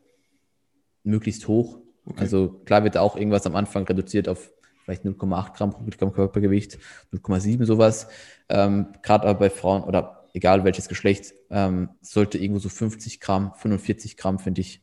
[1.02, 1.80] möglichst hoch.
[2.06, 2.20] Okay.
[2.20, 4.52] Also klar wird da auch irgendwas am Anfang reduziert auf
[4.84, 6.78] vielleicht 0,8 Gramm pro Gramm Körpergewicht,
[7.12, 8.06] 0,7 sowas.
[8.48, 13.52] Ähm, Gerade aber bei Frauen oder egal welches Geschlecht, ähm, sollte irgendwo so 50 Gramm,
[13.56, 14.80] 45 Gramm, finde ich,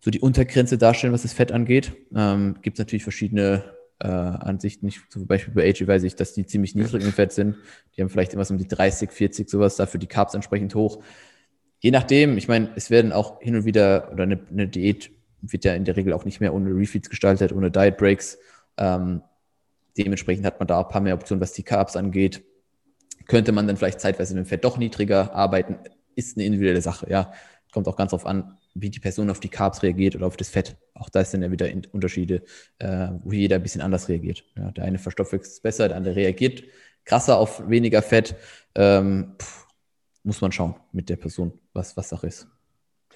[0.00, 1.92] so die Untergrenze darstellen, was das Fett angeht.
[2.12, 3.62] Ähm, Gibt es natürlich verschiedene
[4.00, 4.88] äh, Ansichten.
[4.88, 7.54] Ich, zum Beispiel bei AG weiß ich, dass die ziemlich niedrig im Fett sind.
[7.96, 11.00] Die haben vielleicht immer so um die 30, 40 sowas, dafür die Carbs entsprechend hoch
[11.80, 15.10] je nachdem, ich meine, es werden auch hin und wieder, oder eine, eine, Diät
[15.42, 18.38] wird ja in der Regel auch nicht mehr ohne Refeeds gestaltet, ohne Diet Breaks.
[18.76, 19.22] Ähm,
[19.96, 22.42] dementsprechend hat man da ein paar mehr Optionen, was die Carbs angeht.
[23.26, 25.78] Könnte man dann vielleicht zeitweise mit dem Fett doch niedriger arbeiten,
[26.14, 27.32] ist eine individuelle Sache, ja.
[27.72, 30.48] Kommt auch ganz darauf an, wie die Person auf die Carbs reagiert oder auf das
[30.48, 30.76] Fett.
[30.94, 32.42] Auch da sind ja wieder Unterschiede,
[32.78, 34.44] äh, wo jeder ein bisschen anders reagiert.
[34.56, 36.62] Ja, der eine verstoffwechselt es besser, der andere reagiert
[37.06, 38.34] krasser auf weniger Fett.
[38.74, 39.65] Ähm, pff,
[40.26, 42.48] muss man schauen mit der Person, was, was Sache ist.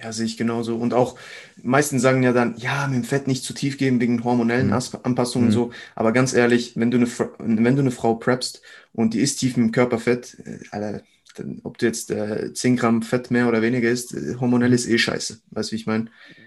[0.02, 0.76] Ja, sehe ich genauso.
[0.76, 1.18] Und auch,
[1.62, 4.78] meisten sagen ja dann, ja, mit dem Fett nicht zu tief geben wegen hormonellen mhm.
[5.02, 5.54] Anpassungen und mhm.
[5.54, 5.70] so.
[5.94, 9.56] Aber ganz ehrlich, wenn du eine, wenn du eine Frau preppst und die ist tief
[9.56, 11.02] im Körperfett, äh, Alter,
[11.36, 14.88] dann, ob du jetzt äh, 10 Gramm Fett mehr oder weniger isst, äh, hormonell ist
[14.88, 15.40] eh scheiße.
[15.50, 16.06] Weißt du, wie ich meine?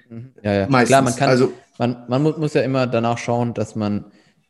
[0.09, 0.31] Mhm.
[0.41, 0.67] Ja, ja.
[0.69, 0.87] Meistens.
[0.87, 4.05] Klar, man kann, also, man, man muss ja immer danach schauen, dass man,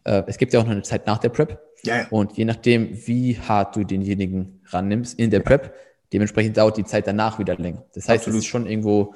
[0.05, 1.59] äh, es gibt ja auch noch eine Zeit nach der Prep.
[1.83, 2.07] Ja, ja.
[2.09, 5.41] Und je nachdem, wie hart du denjenigen rannimmst in der.
[5.41, 5.73] Prep,
[6.13, 7.83] Dementsprechend dauert die Zeit danach wieder länger.
[7.93, 8.39] Das heißt, Absolut.
[8.39, 9.15] es ist schon irgendwo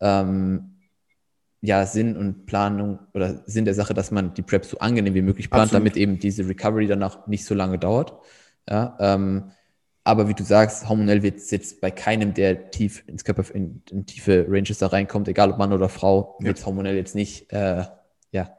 [0.00, 0.74] ähm,
[1.62, 5.22] ja, Sinn und Planung oder Sinn der Sache, dass man die Prep so angenehm wie
[5.22, 5.80] möglich plant, Absolut.
[5.80, 8.14] damit eben diese Recovery danach nicht so lange dauert.
[8.68, 9.50] Ja, ähm,
[10.04, 13.82] aber wie du sagst, hormonell wird es jetzt bei keinem, der tief ins Körper, in,
[13.90, 16.48] in tiefe Ranges da reinkommt, egal ob Mann oder Frau, ja.
[16.48, 17.84] wird hormonell jetzt nicht äh,
[18.30, 18.58] ja,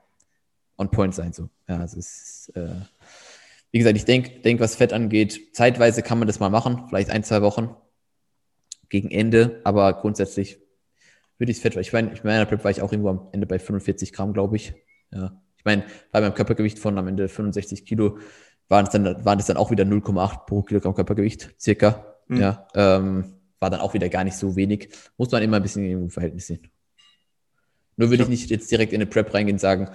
[0.78, 1.32] on point sein.
[1.32, 1.50] So.
[1.68, 2.70] Ja, es ist äh,
[3.76, 7.10] wie gesagt, ich denke, denk, was Fett angeht, zeitweise kann man das mal machen, vielleicht
[7.10, 7.76] ein, zwei Wochen
[8.88, 10.60] gegen Ende, aber grundsätzlich
[11.38, 13.46] würde ich es Fett, ich meine, ich meiner Prep war ich auch irgendwo am Ende
[13.46, 14.74] bei 45 Gramm, glaube ich.
[15.12, 15.42] Ja.
[15.58, 15.84] Ich meine,
[16.14, 18.18] bei meinem Körpergewicht von am Ende 65 Kilo
[18.70, 22.16] waren es dann, waren es dann auch wieder 0,8 pro Kilogramm Körpergewicht, circa.
[22.30, 22.38] Mhm.
[22.38, 24.88] Ja, ähm, war dann auch wieder gar nicht so wenig.
[25.18, 26.66] Muss man immer ein bisschen im Verhältnis sehen.
[27.98, 29.90] Nur würde ich nicht jetzt direkt in eine Prep reingehen und sagen,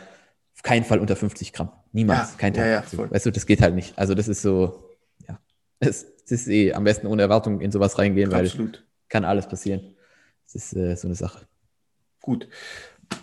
[0.54, 1.70] auf keinen Fall unter 50 Gramm.
[1.92, 2.32] Niemals.
[2.32, 2.64] Ja, kein Tag.
[2.64, 3.10] Ja, ja, voll.
[3.10, 3.98] weißt du, das geht halt nicht.
[3.98, 5.38] Also das ist so, ja.
[5.80, 8.86] Es, ist eh am besten ohne Erwartung in sowas reingehen, weil Absolut.
[9.08, 9.96] kann alles passieren.
[10.44, 11.46] Das ist äh, so eine Sache.
[12.20, 12.46] Gut.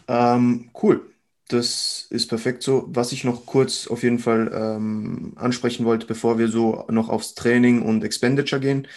[0.07, 1.01] Ähm, cool.
[1.47, 2.85] Das ist perfekt so.
[2.89, 7.35] Was ich noch kurz auf jeden Fall ähm, ansprechen wollte, bevor wir so noch aufs
[7.35, 8.87] Training und Expenditure gehen,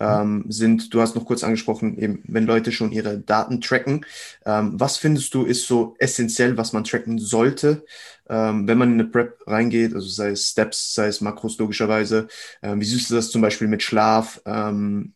[0.00, 4.06] ähm, sind, du hast noch kurz angesprochen, eben, wenn Leute schon ihre Daten tracken.
[4.46, 7.84] Ähm, was findest du ist so essentiell, was man tracken sollte,
[8.28, 12.28] ähm, wenn man in eine Prep reingeht, also sei es Steps, sei es Makros logischerweise.
[12.62, 15.12] Ähm, wie siehst du das zum Beispiel mit Schlaf, ähm,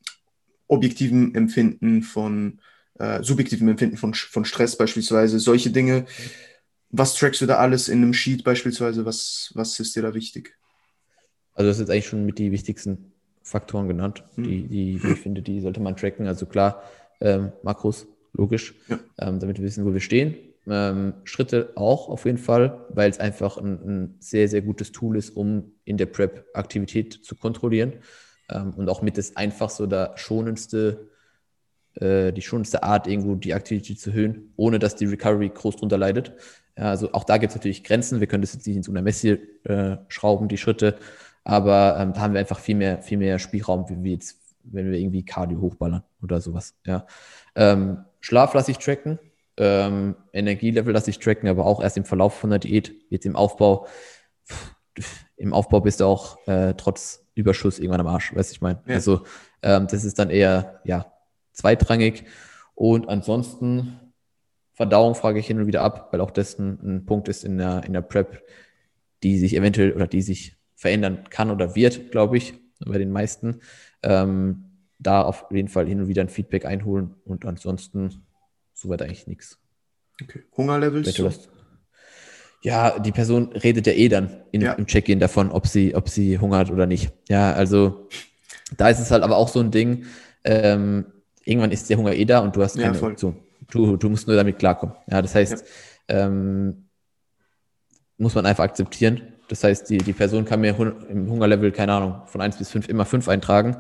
[0.69, 2.61] objektivem Empfinden von,
[2.99, 6.07] äh, subjektivem Empfinden von, von Stress beispielsweise, solche Dinge.
[6.91, 9.05] Was trackst du da alles in einem Sheet beispielsweise?
[9.05, 10.57] Was, was ist dir da wichtig?
[11.55, 13.14] Also das ist eigentlich schon mit die wichtigsten
[13.45, 14.45] Faktoren genannt, mhm.
[14.45, 16.27] die, die, die, ich finde, die sollte man tracken.
[16.27, 16.83] Also klar,
[17.21, 18.99] ähm, Makros, logisch, ja.
[19.19, 20.35] ähm, damit wir wissen, wo wir stehen.
[20.67, 25.19] Ähm, Schritte auch auf jeden Fall, weil es einfach ein, ein, sehr, sehr gutes Tool
[25.19, 27.93] ist, um in der Prep Aktivität zu kontrollieren
[28.49, 31.11] ähm, und auch mit das einfachste oder schonendste,
[31.97, 35.99] äh, die schonendste Art, irgendwo die Aktivität zu erhöhen, ohne dass die Recovery groß drunter
[35.99, 36.33] leidet.
[36.79, 38.21] Ja, also auch da gibt es natürlich Grenzen.
[38.21, 40.97] Wir können das jetzt nicht in so einer Messe äh, schrauben, die Schritte,
[41.45, 44.91] aber ähm, da haben wir einfach viel mehr, viel mehr Spielraum, wie wir jetzt, wenn
[44.91, 46.75] wir irgendwie Cardio hochballern oder sowas.
[46.87, 47.07] Ja.
[47.55, 49.19] Ähm, Schlaf lasse ich tracken,
[49.59, 53.37] ähm, Energielevel lasse ich tracken, aber auch erst im Verlauf von der Diät, jetzt im
[53.37, 53.87] Aufbau.
[55.37, 58.81] Im Aufbau bist du auch äh, trotz Überschuss irgendwann am Arsch, weißt du, ich meine.
[58.87, 58.95] Ja.
[58.95, 59.23] Also
[59.63, 61.13] ähm, das ist dann eher ja
[61.53, 62.25] zweitrangig
[62.75, 64.01] und ansonsten
[64.73, 67.59] Verdauung frage ich hin und wieder ab, weil auch das ein, ein Punkt ist in
[67.59, 68.43] der, in der Prep,
[69.23, 73.61] die sich eventuell oder die sich verändern kann oder wird, glaube ich, bei den meisten.
[74.03, 74.65] Ähm,
[74.99, 78.23] da auf jeden Fall hin und wieder ein Feedback einholen und ansonsten
[78.73, 79.59] soweit eigentlich nichts.
[80.23, 80.45] Okay.
[80.57, 81.15] Hungerlevels?
[81.15, 81.31] So?
[82.63, 84.73] Ja, die Person redet ja eh dann in, ja.
[84.73, 87.13] im Check-in davon, ob sie, ob sie hungert oder nicht.
[87.29, 88.09] Ja, also
[88.77, 90.07] da ist es halt aber auch so ein Ding,
[90.45, 91.07] ähm,
[91.45, 93.37] irgendwann ist der Hunger eh da und du hast keine ja, Option.
[93.71, 94.95] Du, du musst nur damit klarkommen.
[95.11, 95.65] Ja, das heißt,
[96.09, 96.27] ja.
[96.27, 96.89] Ähm,
[98.17, 99.34] muss man einfach akzeptieren.
[99.55, 100.77] Das heißt, die, die Person kann mir
[101.09, 103.77] im Hungerlevel, keine Ahnung, von 1 bis 5 immer 5 eintragen.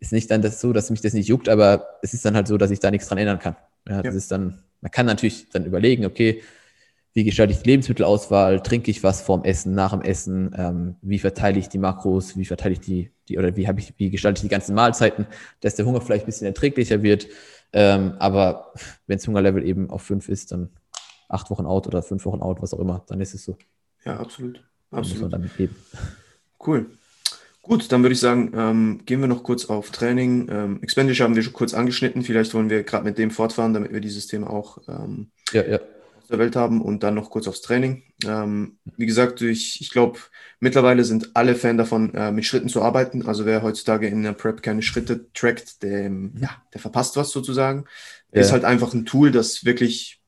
[0.00, 2.46] Ist nicht dann das so, dass mich das nicht juckt, aber es ist dann halt
[2.46, 3.56] so, dass ich da nichts dran ändern kann.
[3.88, 6.42] Ja, das ist dann, man kann natürlich dann überlegen, okay,
[7.14, 11.18] wie gestalte ich die Lebensmittelauswahl, trinke ich was vorm Essen, nach dem Essen, ähm, wie
[11.18, 14.40] verteile ich die Makros, wie verteile ich die, die oder wie habe ich, wie gestalte
[14.40, 15.26] ich die ganzen Mahlzeiten,
[15.60, 17.28] dass der Hunger vielleicht ein bisschen erträglicher wird.
[17.72, 18.74] Ähm, aber
[19.06, 20.68] wenn das Hungerlevel eben auf fünf ist, dann
[21.30, 23.56] acht Wochen out oder fünf Wochen out, was auch immer, dann ist es so.
[24.04, 24.62] Ja, absolut.
[24.90, 25.32] absolut.
[25.32, 25.76] Damit leben.
[26.64, 26.86] Cool.
[27.62, 30.48] Gut, dann würde ich sagen, ähm, gehen wir noch kurz auf Training.
[30.50, 32.22] Ähm, Expenditure haben wir schon kurz angeschnitten.
[32.22, 35.76] Vielleicht wollen wir gerade mit dem fortfahren, damit wir dieses Thema auch ähm, ja, ja.
[35.76, 38.02] aus der Welt haben und dann noch kurz aufs Training.
[38.26, 40.18] Ähm, wie gesagt, ich, ich glaube,
[40.58, 43.26] mittlerweile sind alle Fan davon, äh, mit Schritten zu arbeiten.
[43.26, 46.10] Also wer heutzutage in der Prep keine Schritte trackt, der,
[46.40, 47.84] ja, der verpasst was sozusagen.
[48.32, 48.40] Ja.
[48.40, 50.20] Ist halt einfach ein Tool, das wirklich,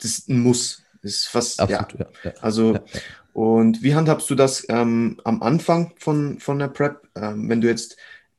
[0.00, 0.82] das ein Muss.
[1.08, 2.06] Ist fast, Absolut, ja.
[2.24, 2.32] ja.
[2.42, 2.78] Also,
[3.32, 7.08] und wie handhabst du das ähm, am Anfang von, von der Prep?
[7.14, 7.96] Ähm, wenn du jetzt,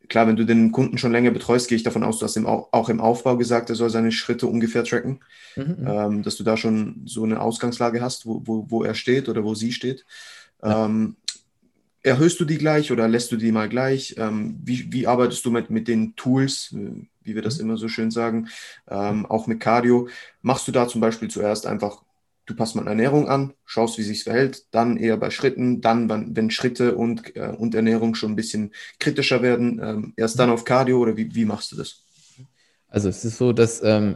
[0.10, 2.46] klar, wenn du den Kunden schon länger betreust, gehe ich davon aus, du hast ihm
[2.46, 5.22] auch, im Aufbau gesagt, er soll seine Schritte ungefähr tracken,
[5.56, 5.78] mhm.
[5.80, 5.88] mhm.
[5.88, 9.44] ähm, dass du da schon so eine Ausgangslage hast, wo, wo, wo er steht oder
[9.44, 10.06] wo sie steht.
[10.62, 10.86] Ja.
[10.86, 11.16] Ähm,
[12.04, 14.16] erhöhst du die gleich oder lässt du die mal gleich?
[14.18, 16.76] Ähm, wie, wie arbeitest du mit, mit den Tools,
[17.24, 17.66] wie wir das mhm.
[17.66, 18.50] immer so schön sagen,
[18.90, 20.10] ähm, auch mit Cardio?
[20.42, 22.04] Machst du da zum Beispiel zuerst einfach
[22.50, 26.50] du passt mal Ernährung an, schaust, wie sich verhält, dann eher bei Schritten, dann, wenn,
[26.50, 30.98] Schritte und, äh, und Ernährung schon ein bisschen kritischer werden, ähm, erst dann auf Cardio
[30.98, 32.04] oder wie, wie machst du das?
[32.88, 34.16] Also es ist so, dass ähm,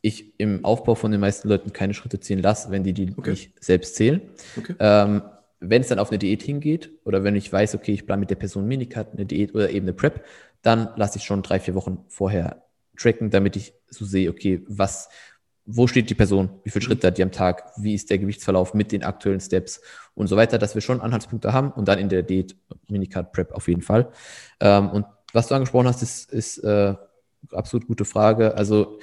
[0.00, 3.30] ich im Aufbau von den meisten Leuten keine Schritte ziehen lasse, wenn die die okay.
[3.30, 4.22] nicht selbst zählen.
[4.56, 4.74] Okay.
[4.78, 5.22] Ähm,
[5.60, 8.30] wenn es dann auf eine Diät hingeht oder wenn ich weiß, okay, ich plane mit
[8.30, 10.24] der Person Minicut, eine Diät oder eben eine Prep,
[10.62, 12.62] dann lasse ich schon drei, vier Wochen vorher
[12.96, 15.10] tracken, damit ich so sehe, okay, was,
[15.70, 16.86] wo steht die Person, wie viele mhm.
[16.86, 19.82] Schritte hat die am Tag, wie ist der Gewichtsverlauf mit den aktuellen Steps
[20.14, 22.56] und so weiter, dass wir schon Anhaltspunkte haben und dann in der Diät
[22.88, 24.08] Minicard Prep auf jeden Fall.
[24.60, 25.04] Ähm, und
[25.34, 26.94] was du angesprochen hast, ist, ist äh,
[27.52, 28.54] absolut gute Frage.
[28.56, 28.98] Also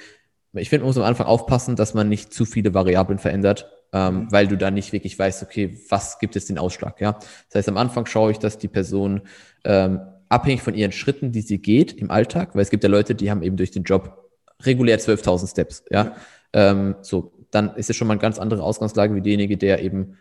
[0.54, 4.14] ich finde, man muss am Anfang aufpassen, dass man nicht zu viele Variablen verändert, ähm,
[4.14, 4.32] mhm.
[4.32, 7.12] weil du dann nicht wirklich weißt, okay, was gibt es den Ausschlag, ja.
[7.12, 9.22] Das heißt, am Anfang schaue ich, dass die Person
[9.64, 13.14] ähm, abhängig von ihren Schritten, die sie geht im Alltag, weil es gibt ja Leute,
[13.14, 14.30] die haben eben durch den Job
[14.64, 16.16] regulär 12.000 Steps, ja.
[16.56, 20.16] Ähm, so, dann ist es schon mal eine ganz andere Ausgangslage wie derjenige, der eben,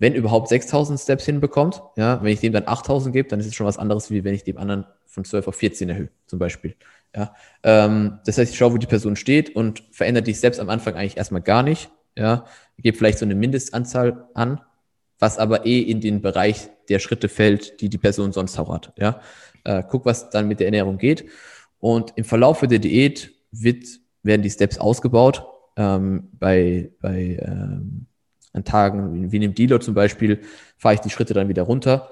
[0.00, 1.80] wenn überhaupt 6000 Steps hinbekommt.
[1.96, 4.34] Ja, wenn ich dem dann 8000 gebe, dann ist es schon was anderes, wie wenn
[4.34, 6.74] ich dem anderen von 12 auf 14 erhöhe, zum Beispiel.
[7.14, 10.68] Ja, ähm, das heißt, ich schaue, wo die Person steht und verändere die Steps am
[10.70, 11.90] Anfang eigentlich erstmal gar nicht.
[12.18, 12.44] Ja,
[12.78, 14.60] gebe vielleicht so eine Mindestanzahl an,
[15.20, 18.92] was aber eh in den Bereich der Schritte fällt, die die Person sonst auch hat.
[18.98, 19.20] Ja,
[19.64, 21.26] äh, guck, was dann mit der Ernährung geht.
[21.78, 23.84] Und im Verlauf der Diät wird
[24.22, 25.46] werden die Steps ausgebaut.
[25.76, 28.06] Ähm, bei bei ähm,
[28.52, 30.40] an Tagen wie, wie im Deload zum Beispiel
[30.76, 32.10] fahre ich die Schritte dann wieder runter.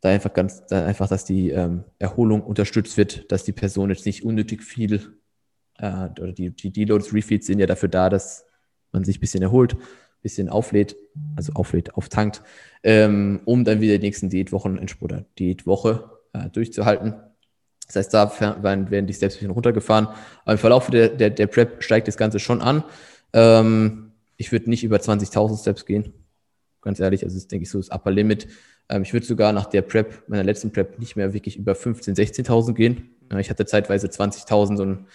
[0.00, 4.06] Da einfach ganz, da einfach, dass die ähm, Erholung unterstützt wird, dass die Person jetzt
[4.06, 5.18] nicht unnötig viel
[5.78, 8.44] äh, oder die, die Deloads, Refeeds sind ja dafür da, dass
[8.92, 10.96] man sich ein bisschen erholt, ein bisschen auflädt,
[11.36, 12.42] also auflädt, auftankt,
[12.82, 17.14] ähm, um dann wieder die nächsten Diätwochen oder Diätwoche äh, durchzuhalten.
[17.86, 20.08] Das heißt, da werden die Steps ein bisschen runtergefahren.
[20.44, 22.82] Aber im Verlauf der, der, der Prep steigt das Ganze schon an.
[23.32, 26.12] Ähm, ich würde nicht über 20.000 Steps gehen.
[26.80, 28.48] Ganz ehrlich, also das ist, denke ich, so das Upper Limit.
[28.88, 32.16] Ähm, ich würde sogar nach der Prep, meiner letzten Prep, nicht mehr wirklich über 15.000,
[32.44, 33.10] 16.000 gehen.
[33.32, 35.06] Äh, ich hatte zeitweise 20.000 und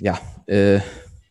[0.00, 0.80] ja, äh,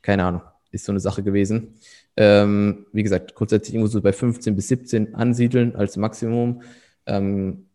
[0.02, 0.42] keine Ahnung.
[0.72, 1.76] ist so eine Sache gewesen.
[2.18, 6.62] Ähm, wie gesagt, grundsätzlich irgendwo so bei 15 bis 17 ansiedeln als Maximum.
[7.06, 7.68] Ähm,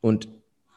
[0.00, 0.28] und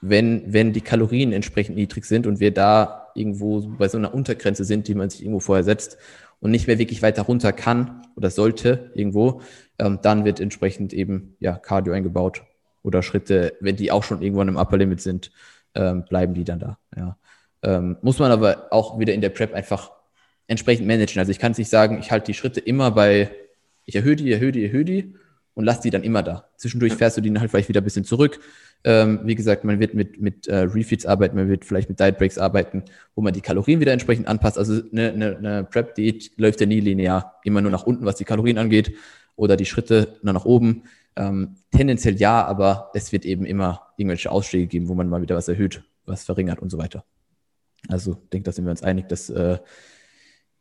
[0.02, 4.66] wenn, wenn die Kalorien entsprechend niedrig sind und wir da irgendwo bei so einer Untergrenze
[4.66, 5.98] sind, die man sich irgendwo vorher setzt
[6.40, 9.42] und nicht mehr wirklich weiter runter kann oder sollte irgendwo,
[9.78, 12.44] ähm, dann wird entsprechend eben ja Cardio eingebaut
[12.84, 15.32] oder Schritte, wenn die auch schon irgendwann im Upper Limit sind,
[15.76, 16.80] ähm, bleiben die dann da.
[16.96, 17.18] Ja.
[17.64, 19.92] Ähm, muss man aber auch wieder in der Prep einfach
[20.48, 21.20] entsprechend managen.
[21.20, 23.30] Also ich kann es nicht sagen, ich halte die Schritte immer bei,
[23.86, 25.16] ich erhöhe die, erhöhe die, erhöhe die
[25.54, 26.50] und lasse die dann immer da.
[26.58, 28.40] Zwischendurch fährst du die dann halt vielleicht wieder ein bisschen zurück.
[28.84, 32.18] Ähm, wie gesagt, man wird mit, mit äh, Refeeds arbeiten, man wird vielleicht mit Diet
[32.18, 32.84] Breaks arbeiten,
[33.16, 34.58] wo man die Kalorien wieder entsprechend anpasst.
[34.58, 38.26] Also eine, eine, eine Prep-Diät läuft ja nie linear, immer nur nach unten, was die
[38.26, 38.94] Kalorien angeht,
[39.36, 40.84] oder die Schritte nach oben.
[41.16, 45.36] Ähm, tendenziell ja, aber es wird eben immer irgendwelche Ausschläge geben, wo man mal wieder
[45.36, 47.04] was erhöht, was verringert und so weiter.
[47.88, 49.60] Also ich denke, da sind wir uns einig, dass äh,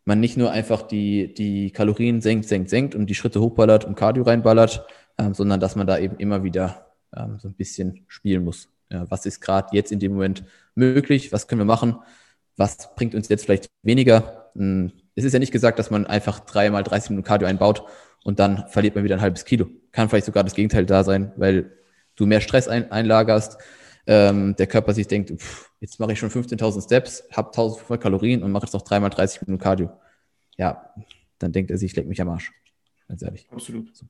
[0.05, 3.95] man nicht nur einfach die, die Kalorien senkt, senkt, senkt und die Schritte hochballert und
[3.95, 4.85] Cardio reinballert,
[5.19, 8.69] ähm, sondern dass man da eben immer wieder ähm, so ein bisschen spielen muss.
[8.91, 10.45] Ja, was ist gerade jetzt in dem Moment
[10.75, 11.33] möglich?
[11.33, 11.97] Was können wir machen?
[12.57, 14.51] Was bringt uns jetzt vielleicht weniger?
[14.55, 17.85] Hm, es ist ja nicht gesagt, dass man einfach dreimal 30 Minuten Cardio einbaut
[18.25, 19.69] und dann verliert man wieder ein halbes Kilo.
[19.93, 21.73] Kann vielleicht sogar das Gegenteil da sein, weil
[22.17, 23.59] du mehr Stress ein, einlagerst,
[24.07, 28.43] ähm, der Körper sich denkt, pff, jetzt mache ich schon 15.000 Steps, habe 1.500 Kalorien
[28.43, 29.91] und mache jetzt noch dreimal 30 Minuten Cardio.
[30.57, 30.95] Ja,
[31.39, 32.53] dann denkt er sich, ich leck mich am Arsch.
[33.09, 33.47] Ganz ehrlich.
[33.51, 33.95] Absolut.
[33.97, 34.07] So.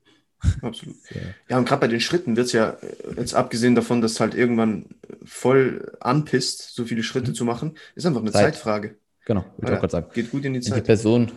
[0.61, 0.95] Absolut.
[1.49, 4.33] Ja, und gerade bei den Schritten wird es ja, äh, jetzt abgesehen davon, dass halt
[4.33, 4.85] irgendwann
[5.25, 7.35] voll anpisst, so viele Schritte mhm.
[7.35, 8.55] zu machen, ist einfach eine Zeit.
[8.55, 8.95] Zeitfrage.
[9.25, 10.07] Genau, würde ich auch gerade sagen.
[10.13, 10.71] Geht gut in die Zeit.
[10.71, 11.31] Wenn die Person,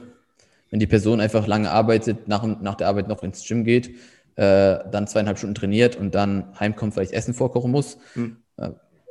[0.70, 3.90] wenn die Person einfach lange arbeitet, nach, nach der Arbeit noch ins Gym geht,
[4.36, 8.36] äh, dann zweieinhalb Stunden trainiert und dann heimkommt, weil ich Essen vorkochen muss, mhm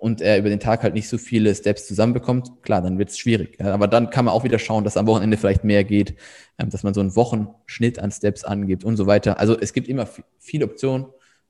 [0.03, 3.17] und er über den Tag halt nicht so viele Steps zusammenbekommt, klar, dann wird es
[3.17, 3.61] schwierig.
[3.63, 6.15] Aber dann kann man auch wieder schauen, dass am Wochenende vielleicht mehr geht,
[6.59, 9.39] ähm, dass man so einen Wochenschnitt an Steps angibt und so weiter.
[9.39, 10.05] Also es gibt immer
[10.39, 11.05] viele Optionen.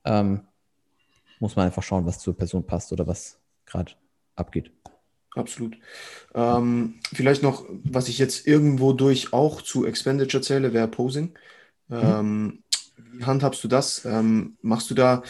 [0.06, 0.42] Ähm,
[1.40, 3.94] muss man einfach schauen, was zur Person passt oder was gerade
[4.36, 4.70] abgeht.
[5.34, 5.76] Absolut.
[6.36, 11.34] Ähm, vielleicht noch, was ich jetzt irgendwo durch auch zu Expenditure zähle, wäre Posing.
[11.88, 11.98] Mhm.
[12.04, 12.64] Ähm,
[13.14, 14.06] wie handhabst du das?
[14.06, 15.24] Ähm, machst du da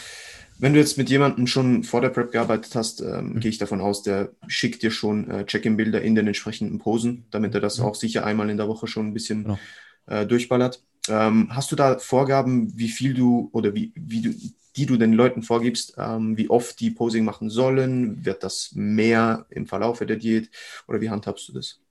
[0.64, 3.40] wenn du jetzt mit jemandem schon vor der Prep gearbeitet hast, ähm, mhm.
[3.40, 7.54] gehe ich davon aus, der schickt dir schon äh, Check-in-Bilder in den entsprechenden Posen, damit
[7.54, 7.84] er das mhm.
[7.84, 9.58] auch sicher einmal in der Woche schon ein bisschen genau.
[10.06, 10.82] äh, durchballert.
[11.10, 14.34] Ähm, hast du da Vorgaben, wie viel du oder wie, wie du,
[14.76, 18.24] die du den Leuten vorgibst, ähm, wie oft die Posing machen sollen?
[18.24, 20.48] Wird das mehr im Verlauf der Diät
[20.88, 21.82] oder wie handhabst du das?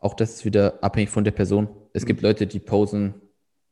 [0.00, 1.68] Auch das ist wieder abhängig von der Person.
[1.92, 2.06] Es mhm.
[2.08, 3.14] gibt Leute, die posen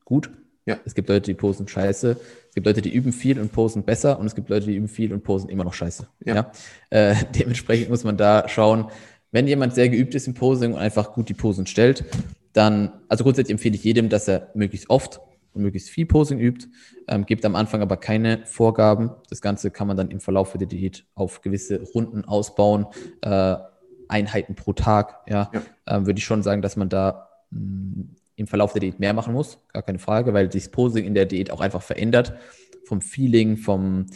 [0.04, 0.30] gut
[0.66, 0.78] ja.
[0.84, 2.16] Es gibt Leute, die posen scheiße.
[2.48, 4.18] Es gibt Leute, die üben viel und posen besser.
[4.18, 6.08] Und es gibt Leute, die üben viel und posen immer noch scheiße.
[6.24, 6.34] Ja.
[6.34, 6.52] ja?
[6.90, 8.90] Äh, dementsprechend muss man da schauen,
[9.30, 12.04] wenn jemand sehr geübt ist im Posing und einfach gut die Posen stellt,
[12.52, 15.20] dann, also grundsätzlich empfehle ich jedem, dass er möglichst oft
[15.52, 16.66] und möglichst viel Posing übt,
[17.06, 19.10] ähm, gibt am Anfang aber keine Vorgaben.
[19.28, 22.86] Das Ganze kann man dann im Verlauf der Diät auf gewisse Runden ausbauen,
[23.22, 23.56] äh,
[24.08, 25.20] Einheiten pro Tag.
[25.28, 25.62] Ja, ja.
[25.86, 29.14] Ähm, würde ich schon sagen, dass man da mh, mm, im Verlauf der Diät mehr
[29.14, 32.34] machen muss, gar keine Frage, weil sich das Posing in der Diät auch einfach verändert.
[32.84, 34.06] Vom Feeling, vom,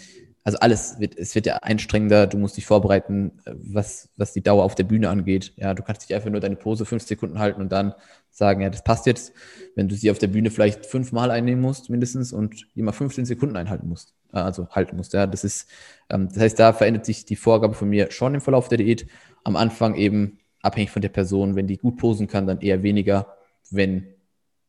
[0.45, 4.65] also alles wird, es wird ja einstrengender, du musst dich vorbereiten, was, was die Dauer
[4.65, 5.55] auf der Bühne angeht.
[5.57, 7.95] Ja, du kannst dich einfach nur deine Pose fünf Sekunden halten und dann
[8.31, 9.33] sagen, ja, das passt jetzt.
[9.75, 13.57] Wenn du sie auf der Bühne vielleicht fünfmal einnehmen musst, mindestens, und immer 15 Sekunden
[13.57, 15.69] einhalten musst, äh, also halten musst, ja, das ist,
[16.11, 19.07] ähm, das heißt, da verändert sich die Vorgabe von mir schon im Verlauf der Diät.
[19.45, 23.27] Am Anfang eben abhängig von der Person, wenn die gut posen kann, dann eher weniger
[23.71, 24.07] wenn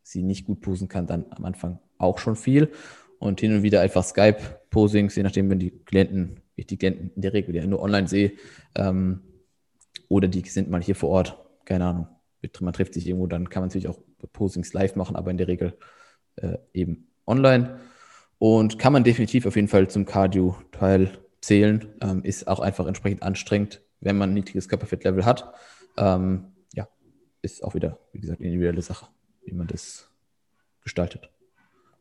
[0.03, 2.71] sie nicht gut posen kann, dann am Anfang auch schon viel.
[3.19, 7.21] Und hin und wieder einfach Skype-Posings, je nachdem, wenn die Klienten, ich die Klienten in
[7.21, 8.33] der Regel ja nur online sehe,
[8.75, 9.21] ähm,
[10.09, 12.07] oder die sind mal hier vor Ort, keine Ahnung.
[12.59, 13.99] Man trifft sich irgendwo, dann kann man natürlich auch
[14.33, 15.77] Posings live machen, aber in der Regel
[16.37, 17.79] äh, eben online.
[18.39, 21.11] Und kann man definitiv auf jeden Fall zum Cardio-Teil
[21.41, 21.87] zählen.
[22.01, 25.53] Ähm, ist auch einfach entsprechend anstrengend, wenn man ein niedriges Körperfettlevel hat.
[25.97, 26.50] Ähm,
[27.41, 29.07] ist auch wieder, wie gesagt, eine individuelle Sache,
[29.45, 30.07] wie man das
[30.83, 31.29] gestaltet.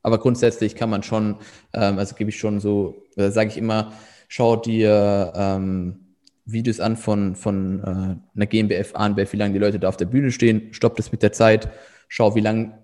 [0.02, 1.36] Aber grundsätzlich kann man schon,
[1.72, 3.92] ähm, also gebe ich schon so, äh, sage ich immer,
[4.28, 6.14] schau dir ähm,
[6.46, 10.06] Videos an von, von äh, einer GmbF, ANBF, wie lange die Leute da auf der
[10.06, 11.68] Bühne stehen, stopp das mit der Zeit,
[12.08, 12.78] schau, wie lange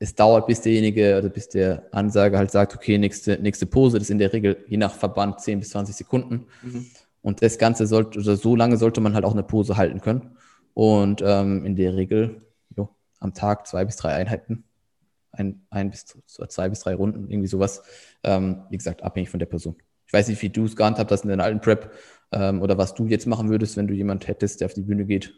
[0.00, 4.04] es dauert, bis derjenige oder bis der Ansager halt sagt, okay, nächste, nächste Pose, das
[4.04, 6.46] ist in der Regel je nach Verband 10 bis 20 Sekunden.
[6.62, 6.86] Mhm.
[7.20, 10.36] Und das Ganze sollte, oder so lange sollte man halt auch eine Pose halten können.
[10.78, 12.40] Und ähm, in der Regel
[12.76, 14.62] jo, am Tag zwei bis drei Einheiten,
[15.32, 17.82] ein, ein bis zwei bis drei Runden, irgendwie sowas.
[18.22, 19.74] Ähm, wie gesagt, abhängig von der Person.
[20.06, 21.92] Ich weiß nicht, wie du es gehandhabt hast in deiner alten Prep
[22.30, 25.04] ähm, oder was du jetzt machen würdest, wenn du jemand hättest, der auf die Bühne
[25.04, 25.34] geht.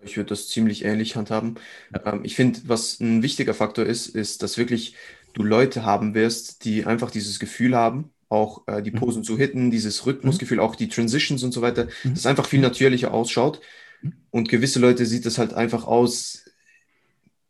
[0.00, 1.56] Ich würde das ziemlich ähnlich handhaben.
[1.92, 2.14] Ja.
[2.14, 4.96] Ähm, ich finde, was ein wichtiger Faktor ist, ist, dass wirklich
[5.34, 9.00] du Leute haben wirst, die einfach dieses Gefühl haben, auch äh, die mhm.
[9.00, 9.26] Posen mhm.
[9.26, 10.62] zu hitten, dieses Rhythmusgefühl, mhm.
[10.62, 12.14] auch die Transitions und so weiter, mhm.
[12.14, 13.60] das einfach viel natürlicher ausschaut.
[14.30, 16.44] Und gewisse Leute sieht das halt einfach aus,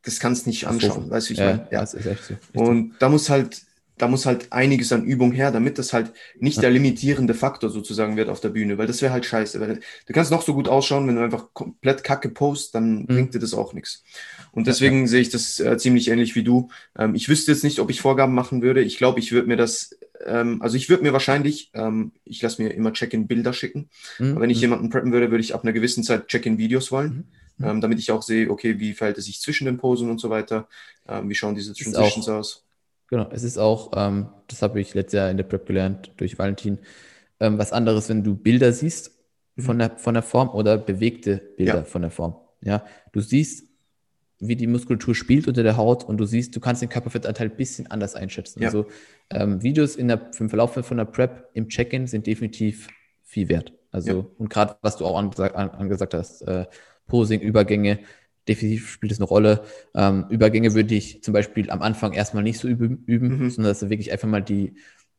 [0.03, 1.69] das kannst nicht anschauen, weißt du, ich ja, meine?
[1.71, 2.35] Ja, das ist echt so.
[2.55, 3.63] Und da muss halt
[3.99, 8.17] da muss halt einiges an Übung her, damit das halt nicht der limitierende Faktor sozusagen
[8.17, 9.61] wird auf der Bühne, weil das wäre halt scheiße.
[9.61, 13.07] Weil du kannst noch so gut ausschauen, wenn du einfach komplett kacke post, dann mhm.
[13.07, 14.05] bringt dir das auch nichts.
[14.53, 16.69] Und deswegen ja, sehe ich das äh, ziemlich ähnlich wie du.
[16.97, 18.81] Ähm, ich wüsste jetzt nicht, ob ich Vorgaben machen würde.
[18.83, 22.63] Ich glaube, ich würde mir das, ähm, also ich würde mir wahrscheinlich, ähm, ich lasse
[22.63, 23.91] mir immer Check-in-Bilder schicken.
[24.19, 24.33] Mhm.
[24.33, 24.63] Aber wenn ich mhm.
[24.63, 27.27] jemanden preppen würde, würde ich ab einer gewissen Zeit Check-in-Videos wollen.
[27.59, 27.65] Mhm.
[27.65, 27.71] mhm.
[27.71, 30.31] Ähm, damit ich auch sehe, okay, wie verhält es sich zwischen den Posen und so
[30.31, 30.69] weiter,
[31.09, 32.68] ähm, wie schauen diese Transitions aus.
[33.09, 36.39] Genau, es ist auch, ähm, das habe ich letztes Jahr in der Prep gelernt durch
[36.39, 36.79] Valentin,
[37.41, 39.19] ähm, was anderes, wenn du Bilder siehst
[39.57, 39.63] mhm.
[39.63, 41.85] von der, von der Form oder bewegte Bilder ja.
[41.85, 42.37] von der Form.
[42.61, 43.67] Ja, du siehst,
[44.41, 47.57] wie die Muskulatur spielt unter der Haut und du siehst, du kannst den Körperfettanteil ein
[47.57, 48.61] bisschen anders einschätzen.
[48.61, 48.69] Ja.
[48.69, 48.87] Also
[49.31, 52.89] ähm, Videos in der, im Verlauf von der Prep im Check-in sind definitiv
[53.25, 53.73] viel wert.
[53.91, 54.27] Also, ja.
[54.37, 56.67] und gerade was du auch angesagt, angesagt hast, äh,
[57.07, 58.01] Posing, Übergänge,
[58.49, 59.63] definitiv spielt es eine Rolle.
[59.95, 63.51] Ähm, Übergänge würde ich zum Beispiel am Anfang erstmal nicht so üben, üben mhm.
[63.51, 64.75] sondern dass er wirklich einfach mal die,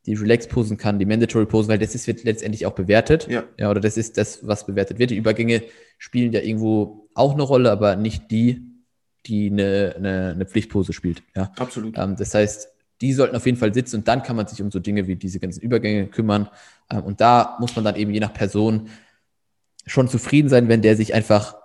[0.06, 3.28] die Relax-Posen kann, die Mandatory-Posen, weil das ist, wird letztendlich auch bewertet.
[3.30, 3.44] Ja.
[3.58, 3.70] ja.
[3.70, 5.12] Oder das ist das, was bewertet wird.
[5.12, 5.64] Die Übergänge
[5.98, 8.62] spielen ja irgendwo auch eine Rolle, aber nicht die,
[9.26, 11.24] die eine, eine, eine Pflichtpose spielt.
[11.36, 11.52] Ja.
[11.58, 11.98] Absolut.
[11.98, 12.70] Ähm, das heißt,
[13.02, 15.16] die sollten auf jeden Fall sitzen und dann kann man sich um so Dinge wie
[15.16, 16.50] diese ganzen Übergänge kümmern.
[16.92, 18.90] Ähm, und da muss man dann eben je nach Person
[19.86, 21.56] schon zufrieden sein, wenn der sich einfach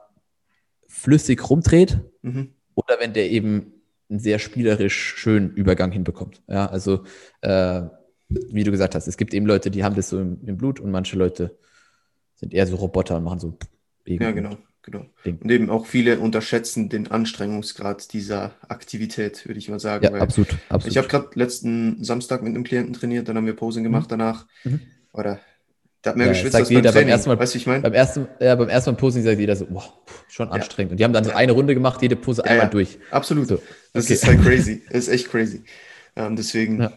[0.95, 2.53] flüssig rumdreht mhm.
[2.75, 3.73] oder wenn der eben
[4.09, 6.43] einen sehr spielerisch schönen Übergang hinbekommt.
[6.49, 7.05] Ja, also
[7.41, 7.83] äh,
[8.29, 10.81] wie du gesagt hast, es gibt eben Leute, die haben das so im, im, Blut
[10.81, 11.59] und manche Leute
[12.37, 13.59] sind eher so Roboter und machen so.
[14.07, 15.07] Ja, genau, genau.
[15.25, 15.39] Ding.
[15.39, 20.05] Und eben auch viele unterschätzen den Anstrengungsgrad dieser Aktivität, würde ich mal sagen.
[20.05, 20.93] Ja, absolut, absolut.
[20.93, 24.11] Ich habe gerade letzten Samstag mit einem Klienten trainiert, dann haben wir Posing gemacht mhm.
[24.11, 24.47] danach.
[24.65, 24.81] Mhm.
[25.13, 25.41] Oder
[26.05, 27.07] da hat mehr ja, geschwitzt beim jeder Training.
[27.07, 27.81] Beim ersten Mal, weißt du, ich meine?
[27.81, 29.85] Beim ersten, ja, beim ersten Mal Posing sagt jeder so, boah,
[30.29, 30.93] schon anstrengend.
[30.93, 32.99] Und die haben dann so eine Runde gemacht, jede Pose ja, einmal durch.
[33.11, 33.49] Absolut.
[33.49, 33.63] So.
[33.95, 34.15] Das okay.
[34.15, 34.83] ist halt crazy.
[34.91, 35.65] Das ist echt crazy.
[36.15, 36.91] Ähm, deswegen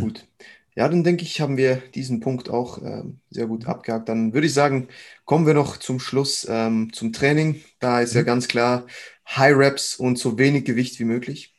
[0.00, 0.26] gut.
[0.74, 4.08] Ja, dann denke ich, haben wir diesen Punkt auch ähm, sehr gut abgehakt.
[4.08, 4.88] Dann würde ich sagen,
[5.24, 7.62] kommen wir noch zum Schluss ähm, zum Training.
[7.78, 8.18] Da ist mhm.
[8.18, 8.84] ja ganz klar
[9.28, 11.54] High Reps und so wenig Gewicht wie möglich.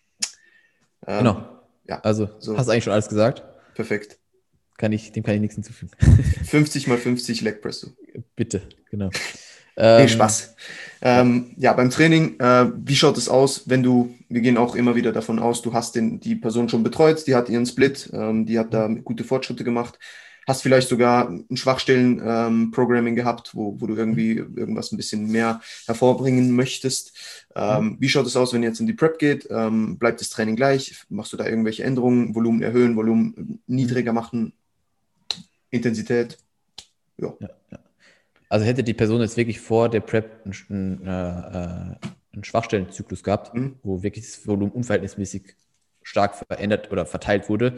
[1.07, 1.47] Ähm, genau.
[1.87, 2.57] Ja, also so.
[2.57, 3.43] hast du eigentlich schon alles gesagt.
[3.75, 4.20] Perfekt
[4.81, 5.91] kann ich, dem kann ich nichts hinzufügen.
[6.45, 7.89] 50 mal 50 Leg Press.
[8.35, 9.09] Bitte, genau.
[9.77, 10.55] Nee, ähm, Spaß.
[11.01, 14.95] Ähm, ja, beim Training, äh, wie schaut es aus, wenn du, wir gehen auch immer
[14.95, 18.45] wieder davon aus, du hast den, die Person schon betreut, die hat ihren Split, ähm,
[18.45, 19.99] die hat da gute Fortschritte gemacht,
[20.47, 25.61] hast vielleicht sogar ein Schwachstellen-Programming ähm, gehabt, wo, wo du irgendwie irgendwas ein bisschen mehr
[25.85, 27.13] hervorbringen möchtest.
[27.55, 27.97] Ähm, mhm.
[27.99, 29.47] Wie schaut es aus, wenn ihr jetzt in die Prep geht?
[29.49, 31.05] Ähm, bleibt das Training gleich?
[31.09, 32.33] Machst du da irgendwelche Änderungen?
[32.35, 34.53] Volumen erhöhen, Volumen niedriger machen?
[35.71, 36.37] Intensität.
[37.17, 37.33] Ja.
[37.39, 37.79] ja, ja.
[38.49, 43.77] Also hätte die Person jetzt wirklich vor der Prep einen, äh, einen Schwachstellenzyklus gehabt, mhm.
[43.81, 45.55] wo wirklich das Volumen unverhältnismäßig
[46.03, 47.77] stark verändert oder verteilt wurde,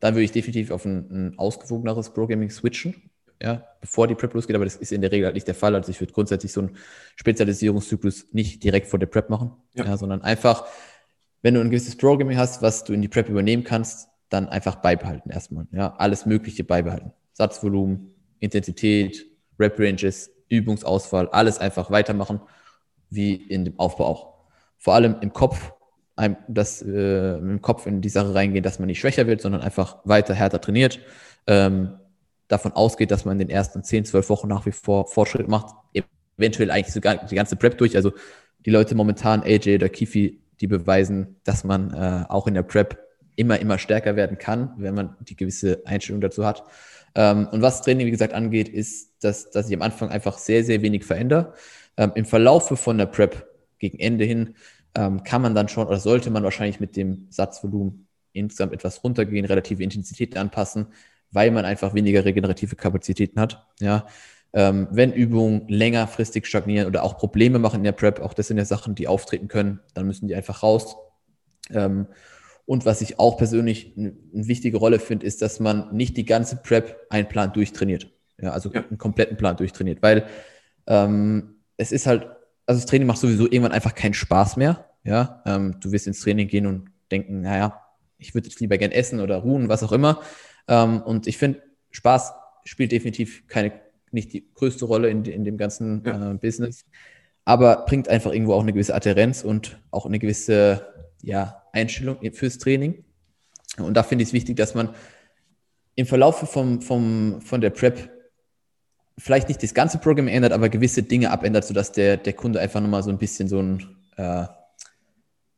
[0.00, 3.10] dann würde ich definitiv auf ein, ein ausgewogeneres Programming switchen,
[3.42, 5.74] ja, bevor die Prep losgeht, aber das ist in der Regel halt nicht der Fall.
[5.74, 6.76] Also ich würde grundsätzlich so einen
[7.16, 9.84] Spezialisierungszyklus nicht direkt vor der Prep machen, ja.
[9.84, 9.96] ja.
[9.96, 10.66] sondern einfach,
[11.42, 14.76] wenn du ein gewisses Programming hast, was du in die Prep übernehmen kannst, dann einfach
[14.76, 15.66] beibehalten erstmal.
[15.72, 17.12] Ja, alles Mögliche beibehalten.
[17.34, 19.26] Satzvolumen, Intensität,
[19.58, 22.40] Rep-Ranges, Übungsauswahl, alles einfach weitermachen,
[23.10, 24.34] wie in dem Aufbau auch.
[24.78, 25.72] Vor allem im Kopf,
[26.48, 29.98] das, äh, im Kopf in die Sache reingehen, dass man nicht schwächer wird, sondern einfach
[30.04, 31.00] weiter härter trainiert.
[31.46, 31.98] Ähm,
[32.48, 35.74] davon ausgeht, dass man in den ersten 10, 12 Wochen nach wie vor Fortschritt macht,
[36.36, 37.96] eventuell eigentlich sogar die ganze Prep durch.
[37.96, 38.12] Also
[38.64, 42.98] die Leute momentan, AJ oder Kifi, die beweisen, dass man äh, auch in der Prep
[43.36, 46.64] immer, immer stärker werden kann, wenn man die gewisse Einstellung dazu hat.
[47.14, 50.64] Ähm, und was Training, wie gesagt, angeht, ist, dass, dass ich am Anfang einfach sehr,
[50.64, 51.54] sehr wenig verändere.
[51.96, 53.48] Ähm, Im Verlaufe von der Prep
[53.78, 54.54] gegen Ende hin
[54.94, 59.44] ähm, kann man dann schon oder sollte man wahrscheinlich mit dem Satzvolumen insgesamt etwas runtergehen,
[59.46, 60.88] relative Intensität anpassen,
[61.30, 63.66] weil man einfach weniger regenerative Kapazitäten hat.
[63.80, 64.06] Ja.
[64.52, 68.64] Wenn Übungen längerfristig stagnieren oder auch Probleme machen in der Prep, auch das sind ja
[68.64, 70.94] Sachen, die auftreten können, dann müssen die einfach raus.
[72.66, 76.56] Und was ich auch persönlich eine wichtige Rolle finde, ist, dass man nicht die ganze
[76.56, 78.10] Prep einen Plan durchtrainiert.
[78.40, 78.82] Ja, also ja.
[78.82, 80.26] einen kompletten Plan durchtrainiert, weil
[80.86, 82.26] ähm, es ist halt,
[82.66, 84.90] also das Training macht sowieso irgendwann einfach keinen Spaß mehr.
[85.04, 87.80] Ja, ähm, du wirst ins Training gehen und denken, naja,
[88.18, 90.22] ich würde jetzt lieber gern essen oder ruhen, was auch immer.
[90.66, 92.32] Ähm, und ich finde, Spaß
[92.64, 93.72] spielt definitiv keine,
[94.10, 96.32] nicht die größte Rolle in, in dem ganzen ja.
[96.32, 96.86] äh, Business.
[97.44, 100.86] aber bringt einfach irgendwo auch eine gewisse Adherenz und auch eine gewisse
[101.22, 103.04] ja, Einstellung fürs Training.
[103.78, 104.94] Und da finde ich es wichtig, dass man
[105.96, 108.10] im Verlauf vom, vom, von der Prep
[109.18, 112.80] vielleicht nicht das ganze Programm ändert, aber gewisse Dinge abändert, sodass der, der Kunde einfach
[112.80, 114.46] nochmal so ein bisschen so ein äh,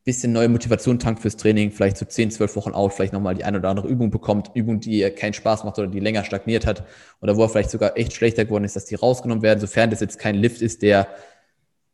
[0.05, 3.45] bisschen neue Motivation tankt fürs Training, vielleicht so 10, 12 Wochen out, vielleicht nochmal die
[3.45, 6.85] eine oder andere Übung bekommt, Übung, die keinen Spaß macht oder die länger stagniert hat
[7.21, 10.01] oder wo er vielleicht sogar echt schlechter geworden ist, dass die rausgenommen werden, sofern das
[10.01, 11.09] jetzt kein Lift ist, der,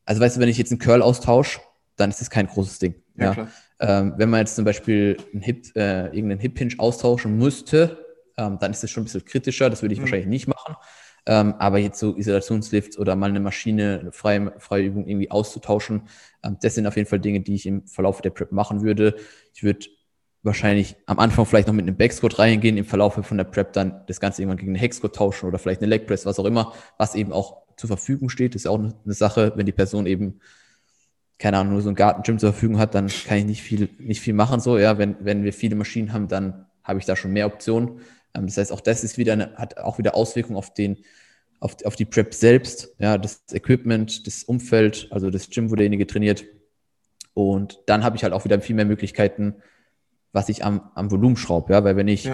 [0.05, 1.61] also weißt du, wenn ich jetzt einen Curl austausche,
[1.97, 2.97] dann ist das kein großes Ding.
[3.17, 3.49] Ja, ja.
[3.83, 7.99] Ähm, wenn man jetzt zum Beispiel einen Hip, äh, irgendeinen Hip-Hinge austauschen müsste,
[8.39, 10.05] ähm, dann ist das schon ein bisschen kritischer, das würde ich mhm.
[10.05, 10.77] wahrscheinlich nicht machen.
[11.27, 16.03] Ähm, aber jetzt so Isolationslifts oder mal eine Maschine, eine freie, freie Übung irgendwie auszutauschen,
[16.45, 19.17] ähm, das sind auf jeden Fall Dinge, die ich im Verlauf der Prep machen würde.
[19.53, 19.87] Ich würde
[20.45, 24.03] wahrscheinlich am Anfang vielleicht noch mit einem Backsquat reingehen, im Verlauf von der Prep dann
[24.07, 26.73] das Ganze irgendwann gegen einen Hexquat tauschen oder vielleicht eine Leg Press, was auch immer,
[26.99, 28.55] was eben auch zur Verfügung steht.
[28.55, 30.41] Das ist auch eine, eine Sache, wenn die Person eben
[31.39, 34.21] keine Ahnung, nur so ein Gartengym zur Verfügung hat, dann kann ich nicht viel, nicht
[34.21, 34.61] viel machen.
[34.61, 38.01] So, ja, wenn, wenn wir viele Maschinen haben, dann habe ich da schon mehr Optionen.
[38.35, 40.99] Ähm, das heißt, auch das ist wieder eine, hat auch wieder Auswirkungen auf den,
[41.61, 46.07] auf, auf die Prep selbst, ja, das Equipment, das Umfeld, also das Gym, wo derjenige
[46.07, 46.45] trainiert.
[47.35, 49.55] Und dann habe ich halt auch wieder viel mehr Möglichkeiten,
[50.33, 52.25] was ich am, am Volumen schraube, ja, weil wenn ich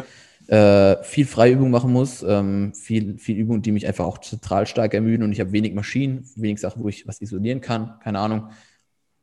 [0.49, 0.93] ja.
[0.93, 4.95] äh, viel Freiübung machen muss, ähm, viel, viel Übung, die mich einfach auch zentral stark
[4.95, 8.51] ermüden und ich habe wenig Maschinen, wenig Sachen, wo ich was isolieren kann, keine Ahnung,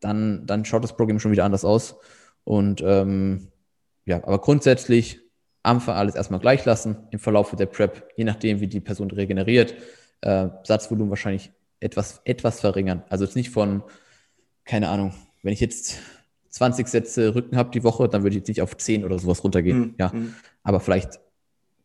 [0.06, 1.96] dann, dann schaut das Programm schon wieder anders aus.
[2.44, 3.48] Und ähm,
[4.06, 5.20] ja, aber grundsätzlich
[5.64, 9.10] am Anfang alles erstmal gleich lassen, im Verlauf der Prep, je nachdem, wie die Person
[9.10, 9.74] regeneriert,
[10.22, 13.04] äh, Satzvolumen wahrscheinlich etwas, etwas verringern.
[13.10, 13.82] Also jetzt nicht von,
[14.64, 15.98] keine Ahnung, wenn ich jetzt
[16.50, 19.44] 20 Sätze Rücken habe die Woche, dann würde ich jetzt nicht auf 10 oder sowas
[19.44, 19.80] runtergehen.
[19.80, 19.96] Mhm.
[19.98, 20.36] Ja, mhm.
[20.62, 21.20] aber vielleicht,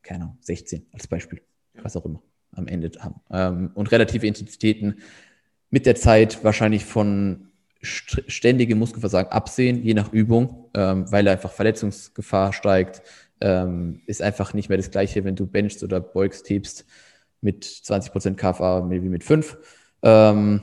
[0.02, 1.40] keine Ahnung, 16 als Beispiel,
[1.82, 3.20] was auch immer am Ende haben.
[3.30, 4.96] Ähm, und relative Intensitäten
[5.70, 7.49] mit der Zeit wahrscheinlich von
[7.82, 13.02] ständige Muskelversagen absehen, je nach Übung, ähm, weil einfach Verletzungsgefahr steigt,
[13.40, 16.84] ähm, ist einfach nicht mehr das gleiche, wenn du benchst oder beugst, hebst
[17.40, 19.56] mit 20% KFA wie mit 5.
[20.02, 20.62] Ähm,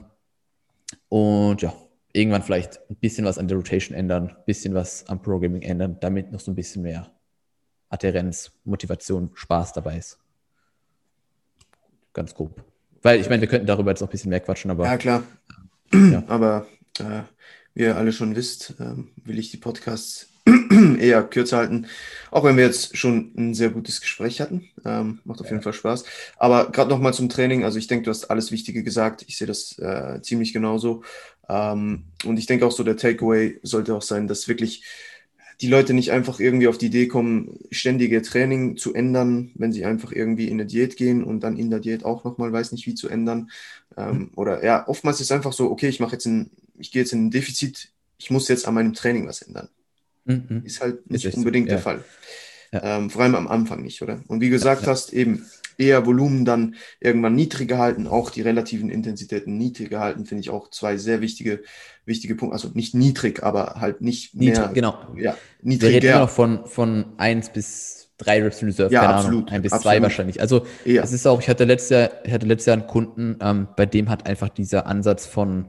[1.09, 1.73] und ja,
[2.13, 5.97] irgendwann vielleicht ein bisschen was an der Rotation ändern, ein bisschen was am Programming ändern,
[5.99, 7.11] damit noch so ein bisschen mehr
[7.89, 10.19] Adherenz, Motivation, Spaß dabei ist.
[12.13, 12.63] Ganz grob.
[13.01, 14.85] Weil ich meine, wir könnten darüber jetzt noch ein bisschen mehr quatschen, aber.
[14.85, 15.23] Ja, klar.
[15.93, 16.23] Ja.
[16.27, 16.67] Aber
[16.99, 17.23] äh,
[17.73, 20.29] wie ihr alle schon wisst, äh, will ich die Podcasts
[20.99, 21.87] eher kürzer halten.
[22.31, 24.69] Auch wenn wir jetzt schon ein sehr gutes Gespräch hatten.
[24.85, 26.05] Ähm, macht auf jeden Fall Spaß.
[26.37, 27.63] Aber gerade nochmal zum Training.
[27.63, 29.25] Also ich denke, du hast alles Wichtige gesagt.
[29.27, 31.03] Ich sehe das äh, ziemlich genauso.
[31.49, 34.83] Ähm, und ich denke auch so, der Takeaway sollte auch sein, dass wirklich
[35.61, 39.85] die Leute nicht einfach irgendwie auf die Idee kommen, ständige Training zu ändern, wenn sie
[39.85, 42.85] einfach irgendwie in eine Diät gehen und dann in der Diät auch nochmal weiß nicht,
[42.85, 43.49] wie zu ändern.
[43.97, 47.01] Ähm, oder ja, oftmals ist es einfach so, okay, ich mache jetzt ein, ich gehe
[47.01, 49.69] jetzt in ein Defizit, ich muss jetzt an meinem Training was ändern.
[50.25, 50.63] Mhm.
[50.65, 51.69] Ist halt nicht ist unbedingt so.
[51.69, 51.81] der ja.
[51.81, 52.03] Fall.
[52.71, 52.97] Ja.
[52.97, 54.21] Ähm, vor allem am Anfang nicht, oder?
[54.27, 55.45] Und wie gesagt ja, hast, eben
[55.77, 60.69] eher Volumen dann irgendwann niedriger halten, auch die relativen Intensitäten niedriger halten, finde ich auch
[60.69, 61.61] zwei sehr wichtige,
[62.05, 62.53] wichtige Punkte.
[62.53, 64.73] Also nicht niedrig, aber halt nicht niedrig, mehr.
[64.73, 64.97] Genau.
[65.15, 65.91] Ja, niedriger.
[65.91, 69.47] Wir reden immer noch von, von 1 bis 3 Reps in Reserve, ja, keine absolut,
[69.49, 70.41] Ahnung, 1 bis 2 wahrscheinlich.
[70.41, 73.67] Also es ist auch, ich hatte letztes Jahr, ich hatte letztes Jahr einen Kunden, ähm,
[73.77, 75.67] bei dem hat einfach dieser Ansatz von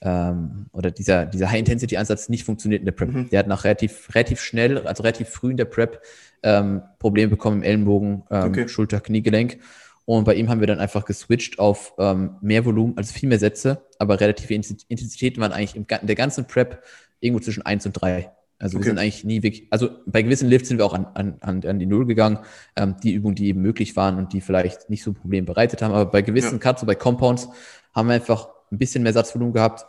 [0.00, 3.12] ähm, oder dieser, dieser High-Intensity-Ansatz nicht funktioniert in der Prep.
[3.12, 3.30] Mhm.
[3.30, 6.02] Der hat nach relativ, relativ schnell, also relativ früh in der Prep
[6.42, 8.68] ähm, Probleme bekommen im Ellenbogen, ähm, okay.
[8.68, 9.58] Schulter, Kniegelenk.
[10.04, 13.38] Und bei ihm haben wir dann einfach geswitcht auf ähm, mehr Volumen, also viel mehr
[13.38, 16.82] Sätze, aber relative Intensitäten waren eigentlich in der ganzen Prep
[17.20, 18.30] irgendwo zwischen 1 und 3.
[18.60, 18.84] Also okay.
[18.84, 21.78] wir sind eigentlich nie wirklich, also bei gewissen Lifts sind wir auch an, an, an
[21.78, 22.38] die Null gegangen,
[22.74, 25.82] ähm, die Übungen, die eben möglich waren und die vielleicht nicht so ein Problem bereitet
[25.82, 26.58] haben, aber bei gewissen ja.
[26.58, 27.48] Cuts, so bei Compounds,
[27.94, 29.86] haben wir einfach ein bisschen mehr Satzvolumen gehabt,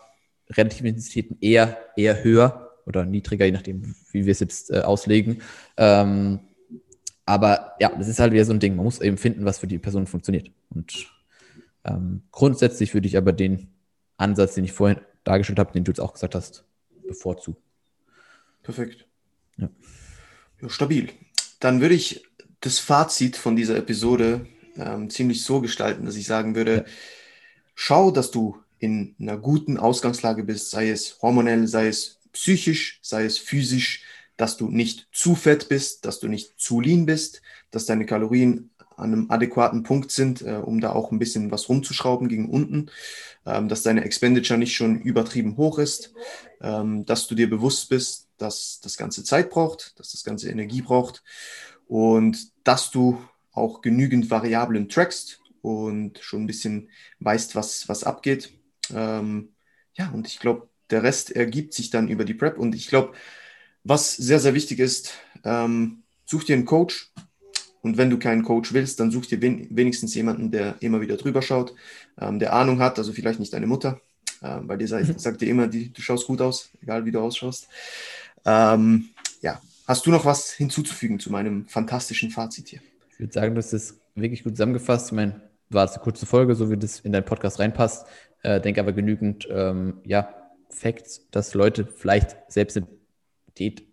[0.49, 5.41] relative Intensitäten eher, eher höher oder niedriger, je nachdem, wie wir es jetzt äh, auslegen.
[5.77, 6.39] Ähm,
[7.25, 8.75] aber ja, das ist halt wieder so ein Ding.
[8.75, 10.51] Man muss eben finden, was für die Person funktioniert.
[10.71, 11.07] Und
[11.85, 13.67] ähm, grundsätzlich würde ich aber den
[14.17, 16.65] Ansatz, den ich vorhin dargestellt habe, den du jetzt auch gesagt hast,
[17.07, 17.61] bevorzugen.
[18.63, 19.05] Perfekt.
[19.57, 19.69] Ja.
[20.61, 21.09] ja stabil.
[21.59, 22.23] Dann würde ich
[22.61, 26.85] das Fazit von dieser Episode ähm, ziemlich so gestalten, dass ich sagen würde, ja.
[27.75, 33.25] schau, dass du in einer guten Ausgangslage bist, sei es hormonell, sei es psychisch, sei
[33.25, 34.03] es physisch,
[34.37, 38.71] dass du nicht zu fett bist, dass du nicht zu lean bist, dass deine Kalorien
[38.95, 42.89] an einem adäquaten Punkt sind, äh, um da auch ein bisschen was rumzuschrauben gegen unten,
[43.45, 46.13] ähm, dass deine Expenditure nicht schon übertrieben hoch ist,
[46.61, 50.81] ähm, dass du dir bewusst bist, dass das Ganze Zeit braucht, dass das Ganze Energie
[50.81, 51.23] braucht
[51.87, 53.21] und dass du
[53.51, 58.53] auch genügend Variablen trackst und schon ein bisschen weißt, was, was abgeht.
[58.93, 59.49] Ähm,
[59.93, 62.57] ja, und ich glaube, der Rest ergibt sich dann über die Prep.
[62.57, 63.13] Und ich glaube,
[63.83, 65.13] was sehr, sehr wichtig ist,
[65.43, 67.11] ähm, such dir einen Coach.
[67.81, 71.15] Und wenn du keinen Coach willst, dann such dir wen wenigstens jemanden, der immer wieder
[71.15, 71.73] drüber schaut,
[72.19, 74.01] ähm, der Ahnung hat, also vielleicht nicht deine Mutter,
[74.41, 77.21] ähm, weil dir sagt, sagt dir immer, die, du schaust gut aus, egal wie du
[77.21, 77.69] ausschaust.
[78.45, 79.09] Ähm,
[79.41, 82.81] ja, hast du noch was hinzuzufügen zu meinem fantastischen Fazit hier?
[83.11, 85.07] Ich würde sagen, das ist wirklich gut zusammengefasst.
[85.07, 88.05] Ich meine, war es eine kurze Folge, so wie das in deinen Podcast reinpasst.
[88.41, 90.33] Äh, denke aber genügend, ähm, ja,
[90.69, 92.87] Facts, dass Leute vielleicht selbst eine
[93.57, 93.83] Diät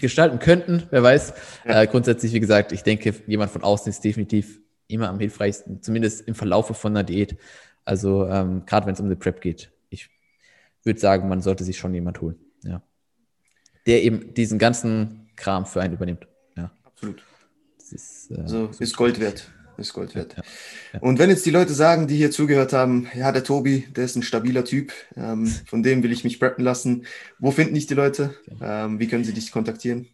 [0.00, 1.34] gestalten könnten, wer weiß.
[1.66, 1.82] Ja.
[1.82, 6.26] Äh, grundsätzlich, wie gesagt, ich denke, jemand von außen ist definitiv immer am hilfreichsten, zumindest
[6.26, 7.36] im Verlaufe von einer Diät.
[7.84, 9.70] Also ähm, gerade wenn es um die Prep geht.
[9.90, 10.08] Ich
[10.82, 12.82] würde sagen, man sollte sich schon jemand holen, ja.
[13.86, 16.26] Der eben diesen ganzen Kram für einen übernimmt.
[16.56, 16.70] Ja.
[16.84, 17.22] Absolut.
[17.78, 19.50] Das ist, äh, also ist Gold wert
[19.80, 20.34] ist Gold wert.
[20.36, 20.42] Ja,
[20.94, 21.00] ja.
[21.00, 24.16] Und wenn jetzt die Leute sagen, die hier zugehört haben, ja, der Tobi, der ist
[24.16, 27.06] ein stabiler Typ, ähm, von dem will ich mich preppen lassen.
[27.38, 28.34] Wo finden dich die Leute?
[28.60, 30.06] Ähm, wie können sie dich kontaktieren?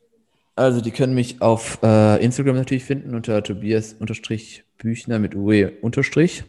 [0.54, 6.44] Also, die können mich auf äh, Instagram natürlich finden unter Tobias-Büchner mit UE unterstrich.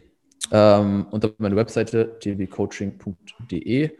[0.50, 3.90] Ähm, unter meiner Webseite tvcoaching.de.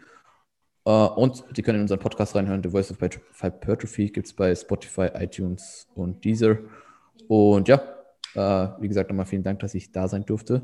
[0.88, 2.62] Äh, und die können in unseren Podcast reinhören.
[2.62, 2.98] The Voice of
[3.40, 6.56] Hypertrophy gibt es bei Spotify, iTunes und Deezer.
[7.28, 7.82] Und ja,
[8.34, 10.62] wie gesagt, nochmal vielen Dank, dass ich da sein durfte.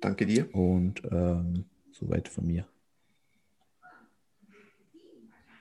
[0.00, 0.54] Danke dir.
[0.54, 2.66] Und ähm, soweit von mir.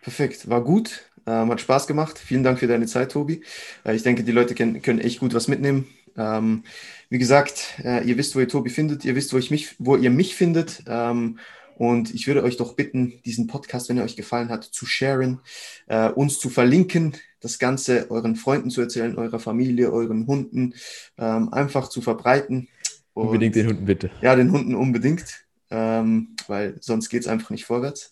[0.02, 2.20] Perfekt, war gut, ähm, hat Spaß gemacht.
[2.20, 3.42] Vielen Dank für deine Zeit, Tobi.
[3.84, 5.88] Äh, ich denke, die Leute können, können echt gut was mitnehmen.
[6.16, 6.64] Ähm,
[7.10, 9.96] wie gesagt, äh, ihr wisst, wo ihr Tobi findet, ihr wisst, wo, ich mich, wo
[9.96, 10.84] ihr mich findet.
[10.88, 11.40] Ähm,
[11.78, 15.42] und ich würde euch doch bitten, diesen Podcast, wenn er euch gefallen hat, zu sharen,
[15.88, 17.14] äh, uns zu verlinken,
[17.46, 20.74] das Ganze euren Freunden zu erzählen, eurer Familie, euren Hunden,
[21.18, 22.68] ähm, einfach zu verbreiten.
[23.14, 24.10] Und, unbedingt den Hunden bitte.
[24.22, 28.12] Ja, den Hunden unbedingt, ähm, weil sonst geht es einfach nicht vorwärts.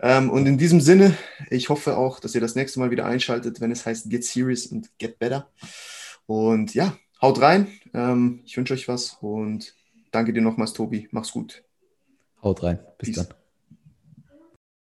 [0.00, 1.16] Ähm, und in diesem Sinne,
[1.50, 4.66] ich hoffe auch, dass ihr das nächste Mal wieder einschaltet, wenn es heißt Get Serious
[4.66, 5.48] und Get Better.
[6.26, 7.68] Und ja, haut rein.
[7.92, 9.74] Ähm, ich wünsche euch was und
[10.12, 11.08] danke dir nochmals, Tobi.
[11.10, 11.62] Mach's gut.
[12.42, 12.78] Haut rein.
[12.98, 13.16] Bis Peace.
[13.16, 13.41] dann.